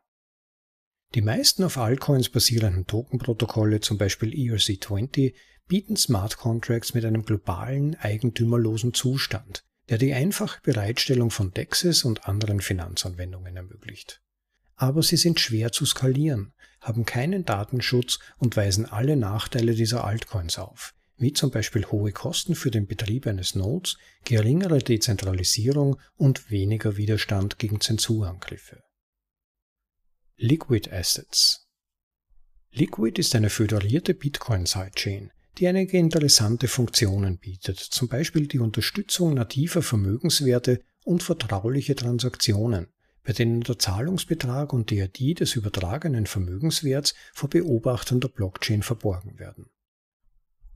Die 1.15 1.21
meisten 1.21 1.63
auf 1.63 1.77
Altcoins 1.77 2.29
basierenden 2.29 2.85
Tokenprotokolle, 2.85 3.79
zum 3.79 3.97
Beispiel 3.97 4.29
ERC20, 4.29 5.33
bieten 5.67 5.97
Smart 5.97 6.37
Contracts 6.37 6.93
mit 6.93 7.03
einem 7.03 7.23
globalen, 7.23 7.95
eigentümerlosen 7.95 8.93
Zustand, 8.93 9.65
der 9.89 9.97
die 9.97 10.13
einfache 10.13 10.61
Bereitstellung 10.61 11.31
von 11.31 11.51
DEXs 11.51 12.03
und 12.03 12.27
anderen 12.27 12.61
Finanzanwendungen 12.61 13.55
ermöglicht. 13.55 14.21
Aber 14.75 15.03
sie 15.03 15.17
sind 15.17 15.39
schwer 15.39 15.71
zu 15.71 15.85
skalieren, 15.85 16.53
haben 16.81 17.05
keinen 17.05 17.45
Datenschutz 17.45 18.19
und 18.37 18.55
weisen 18.57 18.85
alle 18.85 19.15
Nachteile 19.15 19.73
dieser 19.73 20.03
Altcoins 20.03 20.59
auf, 20.59 20.93
wie 21.17 21.33
zum 21.33 21.51
Beispiel 21.51 21.85
hohe 21.85 22.11
Kosten 22.11 22.55
für 22.55 22.71
den 22.71 22.85
Betrieb 22.85 23.25
eines 23.25 23.55
Nodes, 23.55 23.97
geringere 24.25 24.79
Dezentralisierung 24.79 25.99
und 26.15 26.51
weniger 26.51 26.97
Widerstand 26.97 27.57
gegen 27.57 27.79
Zensurangriffe. 27.79 28.83
Liquid 30.37 30.91
Assets 30.91 31.65
Liquid 32.71 33.17
ist 33.17 33.33
eine 33.35 33.49
föderierte 33.49 34.13
Bitcoin-Sidechain, 34.13 35.31
die 35.57 35.67
einige 35.67 35.97
interessante 35.97 36.67
Funktionen 36.67 37.37
bietet, 37.37 37.79
zum 37.79 38.09
Beispiel 38.09 38.47
die 38.47 38.59
Unterstützung 38.59 39.33
nativer 39.33 39.81
Vermögenswerte 39.81 40.81
und 41.05 41.23
vertrauliche 41.23 41.95
Transaktionen, 41.95 42.87
bei 43.25 43.33
denen 43.33 43.61
der 43.61 43.79
Zahlungsbetrag 43.79 44.71
und 44.71 44.91
die 44.91 44.99
ID 44.99 45.39
des 45.39 45.55
übertragenen 45.55 46.27
Vermögenswerts 46.27 47.15
vor 47.33 47.49
Beobachtern 47.49 48.21
der 48.21 48.29
Blockchain 48.29 48.83
verborgen 48.83 49.39
werden. 49.39 49.65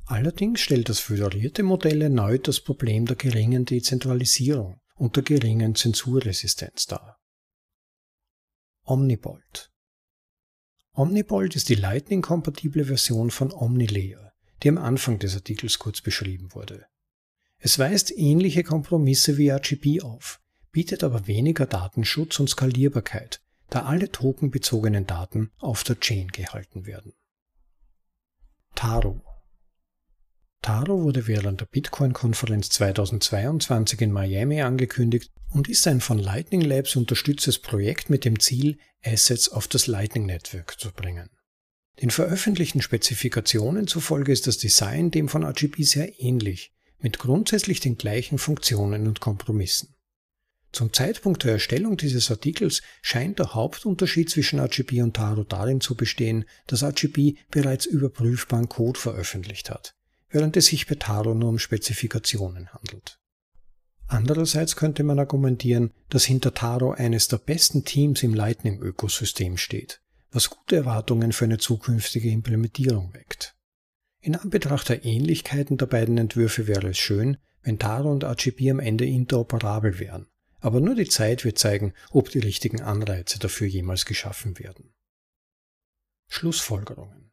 Allerdings 0.05 0.59
stellt 0.59 0.89
das 0.89 0.99
föderierte 0.99 1.61
Modell 1.61 2.01
erneut 2.01 2.47
das 2.47 2.59
Problem 2.61 3.05
der 3.05 3.15
geringen 3.15 3.65
Dezentralisierung 3.65 4.81
und 4.95 5.15
der 5.15 5.23
geringen 5.23 5.75
Zensurresistenz 5.75 6.87
dar. 6.87 7.19
Omnibolt. 8.83 9.71
Omnibolt 10.93 11.55
ist 11.55 11.69
die 11.69 11.75
Lightning-kompatible 11.75 12.85
Version 12.85 13.29
von 13.29 13.53
OmniLayer, 13.53 14.33
die 14.63 14.69
am 14.69 14.79
Anfang 14.79 15.19
des 15.19 15.35
Artikels 15.35 15.77
kurz 15.77 16.01
beschrieben 16.01 16.55
wurde. 16.55 16.87
Es 17.59 17.77
weist 17.77 18.11
ähnliche 18.17 18.63
Kompromisse 18.63 19.37
wie 19.37 19.51
RGB 19.51 20.01
auf, 20.01 20.41
bietet 20.71 21.03
aber 21.03 21.27
weniger 21.27 21.65
Datenschutz 21.65 22.39
und 22.39 22.49
Skalierbarkeit, 22.49 23.41
da 23.69 23.83
alle 23.83 24.11
tokenbezogenen 24.11 25.05
Daten 25.05 25.51
auf 25.59 25.83
der 25.83 25.99
Chain 25.99 26.27
gehalten 26.29 26.85
werden. 26.85 27.13
Taro 28.75 29.21
Taro 30.61 31.03
wurde 31.03 31.25
während 31.27 31.61
der 31.61 31.67
Bitcoin-Konferenz 31.67 32.69
2022 32.69 34.01
in 34.01 34.11
Miami 34.11 34.61
angekündigt 34.61 35.31
und 35.49 35.69
ist 35.69 35.87
ein 35.87 36.01
von 36.01 36.19
Lightning 36.19 36.61
Labs 36.61 36.95
unterstütztes 36.95 37.59
Projekt 37.59 38.09
mit 38.09 38.25
dem 38.25 38.39
Ziel, 38.39 38.77
Assets 39.03 39.49
auf 39.49 39.67
das 39.67 39.87
Lightning 39.87 40.25
Network 40.25 40.79
zu 40.79 40.91
bringen. 40.91 41.29
Den 42.01 42.11
veröffentlichten 42.11 42.81
Spezifikationen 42.81 43.87
zufolge 43.87 44.31
ist 44.31 44.47
das 44.47 44.57
Design 44.57 45.11
dem 45.11 45.29
von 45.29 45.43
RGB 45.43 45.83
sehr 45.83 46.21
ähnlich, 46.21 46.73
mit 46.99 47.19
grundsätzlich 47.19 47.79
den 47.79 47.97
gleichen 47.97 48.37
Funktionen 48.37 49.07
und 49.07 49.21
Kompromissen. 49.21 49.95
Zum 50.71 50.93
Zeitpunkt 50.93 51.43
der 51.43 51.53
Erstellung 51.53 51.97
dieses 51.97 52.29
Artikels 52.29 52.81
scheint 53.01 53.39
der 53.39 53.53
Hauptunterschied 53.53 54.29
zwischen 54.29 54.59
RGB 54.59 55.01
und 55.01 55.15
Taro 55.15 55.43
darin 55.43 55.81
zu 55.81 55.95
bestehen, 55.95 56.45
dass 56.67 56.83
RGB 56.83 57.35
bereits 57.49 57.85
überprüfbaren 57.85 58.69
Code 58.69 58.99
veröffentlicht 58.99 59.69
hat 59.69 59.95
während 60.29 60.55
es 60.57 60.67
sich 60.67 60.87
bei 60.87 60.95
Taro 60.95 61.33
nur 61.33 61.49
um 61.49 61.59
Spezifikationen 61.59 62.69
handelt. 62.73 63.19
Andererseits 64.07 64.75
könnte 64.75 65.03
man 65.03 65.19
argumentieren, 65.19 65.91
dass 66.09 66.25
hinter 66.25 66.53
Taro 66.53 66.91
eines 66.91 67.27
der 67.27 67.37
besten 67.37 67.85
Teams 67.85 68.23
im 68.23 68.33
Lightning-Ökosystem 68.33 69.57
steht, 69.57 70.01
was 70.31 70.49
gute 70.49 70.77
Erwartungen 70.77 71.31
für 71.31 71.45
eine 71.45 71.59
zukünftige 71.59 72.29
Implementierung 72.29 73.13
weckt. 73.13 73.55
In 74.21 74.35
Anbetracht 74.35 74.89
der 74.89 75.05
Ähnlichkeiten 75.05 75.77
der 75.77 75.85
beiden 75.85 76.17
Entwürfe 76.17 76.67
wäre 76.67 76.89
es 76.89 76.97
schön, 76.97 77.37
wenn 77.61 77.77
Taro 77.77 78.11
und 78.11 78.23
RGB 78.23 78.71
am 78.71 78.79
Ende 78.79 79.05
interoperabel 79.05 79.99
wären, 79.99 80.27
aber 80.59 80.81
nur 80.81 80.95
die 80.95 81.07
Zeit 81.07 81.45
wird 81.45 81.57
zeigen, 81.57 81.93
ob 82.11 82.29
die 82.29 82.39
richtigen 82.39 82.81
Anreize 82.81 83.39
dafür 83.39 83.67
jemals 83.67 84.05
geschaffen 84.05 84.59
werden. 84.59 84.93
Schlussfolgerungen 86.27 87.29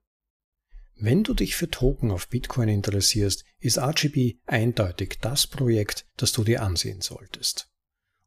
wenn 0.99 1.25
du 1.25 1.35
dich 1.35 1.57
für 1.57 1.69
Token 1.69 2.11
auf 2.11 2.29
Bitcoin 2.29 2.71
interessierst, 2.71 3.45
ist 3.61 3.79
RGB 3.79 4.37
eindeutig 4.47 5.19
das 5.21 5.47
Projekt, 5.47 6.07
das 6.17 6.33
du 6.33 6.43
dir 6.43 6.63
ansehen 6.63 7.03
solltest. 7.03 7.71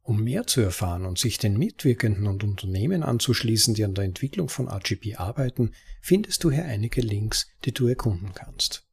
Um 0.03 0.23
mehr 0.23 0.45
zu 0.45 0.61
erfahren 0.61 1.05
und 1.05 1.17
sich 1.17 1.39
den 1.39 1.57
Mitwirkenden 1.57 2.27
und 2.27 2.43
Unternehmen 2.43 3.01
anzuschließen, 3.01 3.73
die 3.73 3.83
an 3.83 3.95
der 3.95 4.05
Entwicklung 4.05 4.49
von 4.49 4.67
RGB 4.67 5.15
arbeiten, 5.15 5.73
findest 6.01 6.43
du 6.43 6.51
hier 6.51 6.65
einige 6.65 7.01
Links, 7.01 7.47
die 7.65 7.73
du 7.73 7.87
erkunden 7.87 8.33
kannst. 8.35 8.87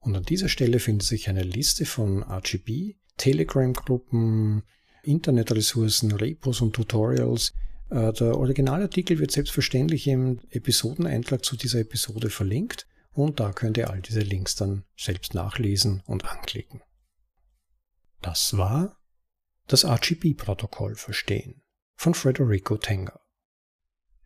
Und 0.00 0.14
an 0.14 0.24
dieser 0.24 0.50
Stelle 0.50 0.78
findet 0.78 1.08
sich 1.08 1.30
eine 1.30 1.42
Liste 1.42 1.86
von 1.86 2.22
RGB, 2.22 2.96
Telegram-Gruppen, 3.16 4.64
Internetressourcen, 5.08 6.12
Repos 6.12 6.60
und 6.60 6.74
Tutorials. 6.74 7.54
Äh, 7.90 8.12
der 8.12 8.36
Originalartikel 8.36 9.18
wird 9.18 9.30
selbstverständlich 9.30 10.06
im 10.06 10.40
Episodeneintrag 10.50 11.44
zu 11.44 11.56
dieser 11.56 11.80
Episode 11.80 12.30
verlinkt 12.30 12.86
und 13.12 13.40
da 13.40 13.52
könnt 13.52 13.76
ihr 13.78 13.90
all 13.90 14.00
diese 14.00 14.20
Links 14.20 14.54
dann 14.54 14.84
selbst 14.96 15.34
nachlesen 15.34 16.02
und 16.06 16.24
anklicken. 16.24 16.82
Das 18.20 18.56
war 18.56 18.96
das 19.66 19.84
RGB-Protokoll 19.84 20.94
verstehen 20.94 21.62
von 21.96 22.14
Federico 22.14 22.76
Tenga. 22.76 23.20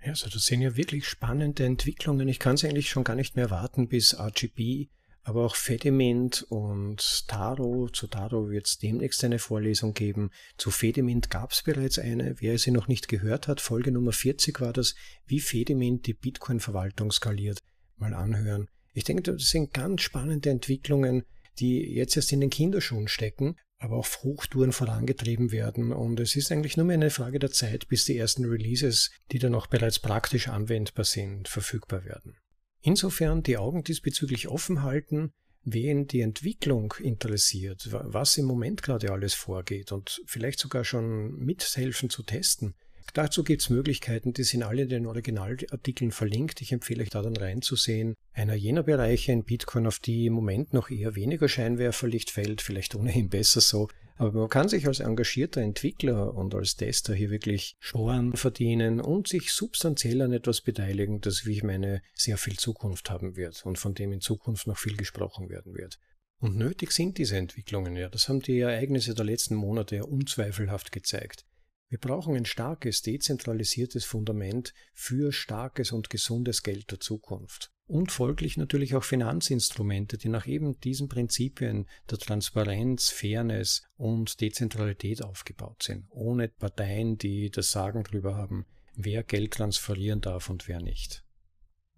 Ja, 0.03 0.11
also 0.11 0.29
das 0.29 0.45
sind 0.45 0.63
ja 0.63 0.77
wirklich 0.77 1.07
spannende 1.07 1.65
Entwicklungen. 1.65 2.29
Ich 2.29 2.39
kann 2.39 2.55
es 2.55 2.65
eigentlich 2.65 2.91
schon 2.91 3.05
gar 3.05 3.15
nicht 3.15 3.37
mehr 3.37 3.51
warten, 3.51 3.89
bis 3.89 4.19
RGB, 4.19 4.89
aber 5.25 5.45
auch 5.45 5.55
Fedimint 5.55 6.45
und 6.49 7.29
Taro. 7.29 7.89
Zu 7.89 8.09
Taro 8.09 8.51
wird 8.51 8.67
es 8.67 8.79
demnächst 8.79 9.23
eine 9.25 9.39
Vorlesung 9.39 9.95
geben. 9.95 10.31
Zu 10.57 10.71
Fedimint 10.71 11.31
gab 11.31 11.53
es 11.53 11.63
bereits 11.63 11.99
eine. 11.99 12.35
Wer 12.39 12.59
sie 12.59 12.73
noch 12.73 12.89
nicht 12.89 13.09
gehört 13.09 13.49
hat, 13.49 13.61
Folge 13.61 13.93
Nummer 13.93 14.13
40 14.13 14.61
war 14.61 14.73
das, 14.73 14.95
wie 15.27 15.41
Fedimint 15.41 16.07
die 16.07 16.15
Bitcoin-Verwaltung 16.15 17.13
skaliert. 17.13 17.59
Mal 17.97 18.15
anhören. 18.15 18.69
Ich 18.95 19.05
denke, 19.05 19.23
das 19.23 19.45
sind 19.45 19.73
ganz 19.73 20.03
spannende 20.03 20.51
Entwicklungen, 20.51 21.23
die 21.59 21.95
jetzt 21.95 22.17
erst 22.17 22.33
in 22.33 22.41
den 22.41 22.51
Kinderschuhen 22.51 23.09
stecken, 23.09 23.57
aber 23.79 23.97
auf 23.97 24.23
Hochtouren 24.23 24.73
vorangetrieben 24.73 25.53
werden. 25.53 25.93
Und 25.93 26.19
es 26.19 26.37
ist 26.37 26.51
eigentlich 26.51 26.77
nur 26.77 26.87
mehr 26.87 26.95
eine 26.95 27.11
Frage 27.11 27.39
der 27.39 27.51
Zeit, 27.51 27.89
bis 27.89 28.05
die 28.05 28.17
ersten 28.17 28.45
Releases, 28.45 29.11
die 29.31 29.39
dann 29.39 29.55
auch 29.55 29.67
bereits 29.67 29.99
praktisch 29.99 30.49
anwendbar 30.49 31.05
sind, 31.05 31.49
verfügbar 31.49 32.05
werden. 32.05 32.37
Insofern 32.83 33.43
die 33.43 33.57
Augen 33.57 33.85
diesbezüglich 33.85 34.49
offen 34.49 34.83
halten, 34.83 35.33
wen 35.65 36.09
die 36.09 36.21
Entwicklung 36.21 36.95
interessiert, 36.99 37.89
was 37.91 38.37
im 38.37 38.47
Moment 38.47 38.83
gerade 38.83 39.13
alles 39.13 39.35
vorgeht 39.35 39.93
und 39.93 40.21
vielleicht 40.27 40.59
sogar 40.59 40.85
schon 40.85 41.39
mithelfen 41.39 42.11
zu 42.11 42.25
testen. 42.25 42.75
Dazu 43.15 43.45
gibt 43.45 43.63
es 43.63 43.71
Möglichkeiten, 43.71 44.33
die 44.33 44.43
sind 44.43 44.63
alle 44.63 44.83
in 44.83 44.89
den 44.89 45.07
Originalartikeln 45.07 46.13
verlinkt. 46.13 46.63
Ich 46.63 46.73
empfehle 46.73 47.03
euch 47.03 47.11
da 47.11 47.21
dann 47.21 47.37
reinzusehen. 47.37 48.15
Einer 48.33 48.55
jener 48.55 48.83
Bereiche 48.83 49.33
in 49.33 49.45
Bitcoin, 49.45 49.87
auf 49.87 49.99
die 49.99 50.27
im 50.27 50.33
Moment 50.33 50.73
noch 50.73 50.89
eher 50.89 51.15
weniger 51.15 51.49
Scheinwerferlicht 51.49 52.31
fällt, 52.31 52.63
vielleicht 52.63 52.95
ohnehin 52.95 53.29
besser 53.29 53.61
so. 53.61 53.89
Aber 54.17 54.33
man 54.33 54.49
kann 54.49 54.69
sich 54.69 54.87
als 54.87 55.01
engagierter 55.01 55.61
Entwickler 55.61 56.35
und 56.35 56.55
als 56.55 56.77
Tester 56.77 57.15
hier 57.15 57.31
wirklich 57.31 57.77
Sporen 57.81 58.37
verdienen 58.37 59.01
und 59.01 59.29
sich 59.29 59.53
substanziell 59.53 60.23
an 60.23 60.33
etwas 60.33 60.61
beteiligen, 60.61 61.21
das, 61.21 61.47
wie 61.47 61.53
ich 61.53 61.63
meine, 61.63 62.03
sehr 62.15 62.37
viel 62.37 62.57
Zukunft 62.57 63.11
haben 63.11 63.37
wird 63.37 63.65
und 63.65 63.79
von 63.79 63.95
dem 63.95 64.13
in 64.13 64.21
Zukunft 64.21 64.67
noch 64.67 64.79
viel 64.79 64.97
gesprochen 64.97 65.49
werden 65.49 65.75
wird. 65.75 65.99
Und 66.39 66.57
nötig 66.57 66.91
sind 66.91 67.19
diese 67.19 67.37
Entwicklungen 67.37 67.97
ja. 67.97 68.09
Das 68.09 68.29
haben 68.29 68.41
die 68.41 68.59
Ereignisse 68.59 69.15
der 69.15 69.25
letzten 69.25 69.55
Monate 69.55 69.97
ja 69.97 70.03
unzweifelhaft 70.03 70.91
gezeigt. 70.91 71.47
Wir 71.89 71.99
brauchen 71.99 72.35
ein 72.35 72.47
starkes, 72.47 73.03
dezentralisiertes 73.03 74.05
Fundament 74.05 74.73
für 74.95 75.31
starkes 75.31 75.93
und 75.93 76.11
gesundes 76.11 76.63
Geld 76.63 76.91
der 76.91 77.01
Zukunft. 77.01 77.71
Und 77.93 78.11
folglich 78.11 78.57
natürlich 78.57 78.95
auch 78.95 79.05
Finanzinstrumente, 79.05 80.17
die 80.17 80.31
nach 80.31 80.47
eben 80.47 80.81
diesen 80.81 81.11
Prinzipien 81.11 81.87
der 82.11 82.17
Transparenz, 82.17 83.11
Fairness 83.11 83.83
und 83.99 84.41
Dezentralität 84.41 85.23
aufgebaut 85.23 85.83
sind, 85.83 86.07
ohne 86.09 86.49
Parteien, 86.49 87.19
die 87.19 87.51
das 87.51 87.71
Sagen 87.71 88.03
darüber 88.03 88.35
haben, 88.35 88.65
wer 88.95 89.23
Geld 89.23 89.53
transferieren 89.53 90.23
darf 90.23 90.49
und 90.49 90.69
wer 90.69 90.81
nicht. 90.81 91.23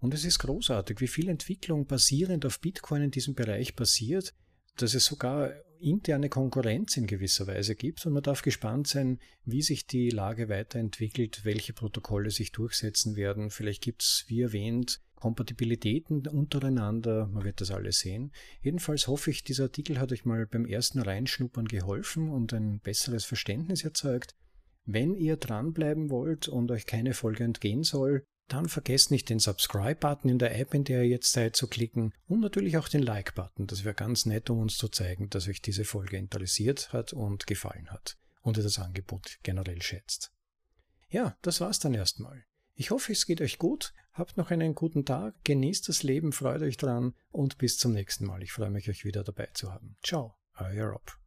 Und 0.01 0.13
es 0.13 0.25
ist 0.25 0.39
großartig, 0.39 0.99
wie 0.99 1.07
viel 1.07 1.29
Entwicklung 1.29 1.87
basierend 1.87 2.45
auf 2.45 2.59
Bitcoin 2.59 3.03
in 3.03 3.11
diesem 3.11 3.33
Bereich 3.33 3.77
passiert, 3.77 4.33
dass 4.75 4.95
es 4.95 5.05
sogar 5.05 5.53
interne 5.79 6.27
Konkurrenz 6.27 6.97
in 6.97 7.07
gewisser 7.07 7.47
Weise 7.47 7.73
gibt 7.73 8.05
und 8.05 8.11
man 8.11 8.23
darf 8.23 8.41
gespannt 8.41 8.87
sein, 8.87 9.19
wie 9.45 9.61
sich 9.61 9.87
die 9.87 10.09
Lage 10.09 10.49
weiterentwickelt, 10.49 11.45
welche 11.45 11.71
Protokolle 11.71 12.31
sich 12.31 12.51
durchsetzen 12.51 13.15
werden. 13.15 13.49
Vielleicht 13.49 13.81
gibt 13.81 14.03
es, 14.03 14.25
wie 14.27 14.41
erwähnt, 14.41 14.99
Kompatibilitäten 15.25 16.27
untereinander, 16.27 17.25
man 17.25 17.43
wird 17.45 17.59
das 17.59 17.71
alles 17.71 17.97
sehen. 17.97 18.31
Jedenfalls 18.61 19.07
hoffe 19.07 19.31
ich, 19.31 19.43
dieser 19.43 19.63
Artikel 19.63 19.99
hat 19.99 20.11
euch 20.11 20.23
mal 20.23 20.45
beim 20.45 20.67
ersten 20.67 20.99
Reinschnuppern 20.99 21.65
geholfen 21.65 22.29
und 22.29 22.53
ein 22.53 22.79
besseres 22.79 23.25
Verständnis 23.25 23.83
erzeugt. 23.83 24.35
Wenn 24.85 25.15
ihr 25.15 25.37
dranbleiben 25.37 26.11
wollt 26.11 26.47
und 26.47 26.69
euch 26.69 26.85
keine 26.85 27.15
Folge 27.15 27.43
entgehen 27.43 27.81
soll, 27.81 28.23
dann 28.49 28.69
vergesst 28.69 29.09
nicht 29.09 29.27
den 29.29 29.39
Subscribe-Button 29.39 30.29
in 30.29 30.37
der 30.37 30.59
App, 30.59 30.75
in 30.75 30.83
der 30.83 31.01
ihr 31.01 31.09
jetzt 31.09 31.31
seid, 31.31 31.55
zu 31.55 31.65
klicken 31.65 32.13
und 32.27 32.41
natürlich 32.41 32.77
auch 32.77 32.87
den 32.87 33.01
Like-Button. 33.01 33.65
Das 33.65 33.83
wäre 33.83 33.95
ganz 33.95 34.27
nett, 34.27 34.51
um 34.51 34.59
uns 34.59 34.77
zu 34.77 34.89
zeigen, 34.89 35.31
dass 35.31 35.47
euch 35.47 35.59
diese 35.59 35.85
Folge 35.85 36.17
interessiert 36.17 36.93
hat 36.93 37.13
und 37.13 37.47
gefallen 37.47 37.89
hat 37.89 38.15
und 38.43 38.57
ihr 38.57 38.63
das 38.63 38.77
Angebot 38.77 39.39
generell 39.41 39.81
schätzt. 39.81 40.31
Ja, 41.09 41.35
das 41.41 41.61
war's 41.61 41.79
dann 41.79 41.95
erstmal. 41.95 42.45
Ich 42.77 42.91
hoffe, 42.91 43.13
es 43.13 43.25
geht 43.25 43.39
euch 43.39 43.57
gut, 43.57 43.93
habt 44.11 44.35
noch 44.35 44.51
einen 44.51 44.75
guten 44.75 45.05
Tag, 45.05 45.33
genießt 45.45 45.87
das 45.87 46.03
Leben, 46.03 46.33
freut 46.33 46.61
euch 46.61 46.75
dran 46.75 47.13
und 47.31 47.57
bis 47.57 47.77
zum 47.77 47.93
nächsten 47.93 48.25
Mal. 48.25 48.43
Ich 48.43 48.51
freue 48.51 48.69
mich, 48.69 48.89
euch 48.89 49.05
wieder 49.05 49.23
dabei 49.23 49.47
zu 49.53 49.71
haben. 49.71 49.95
Ciao, 50.03 50.35
euer 50.57 50.89
Rob. 50.89 51.17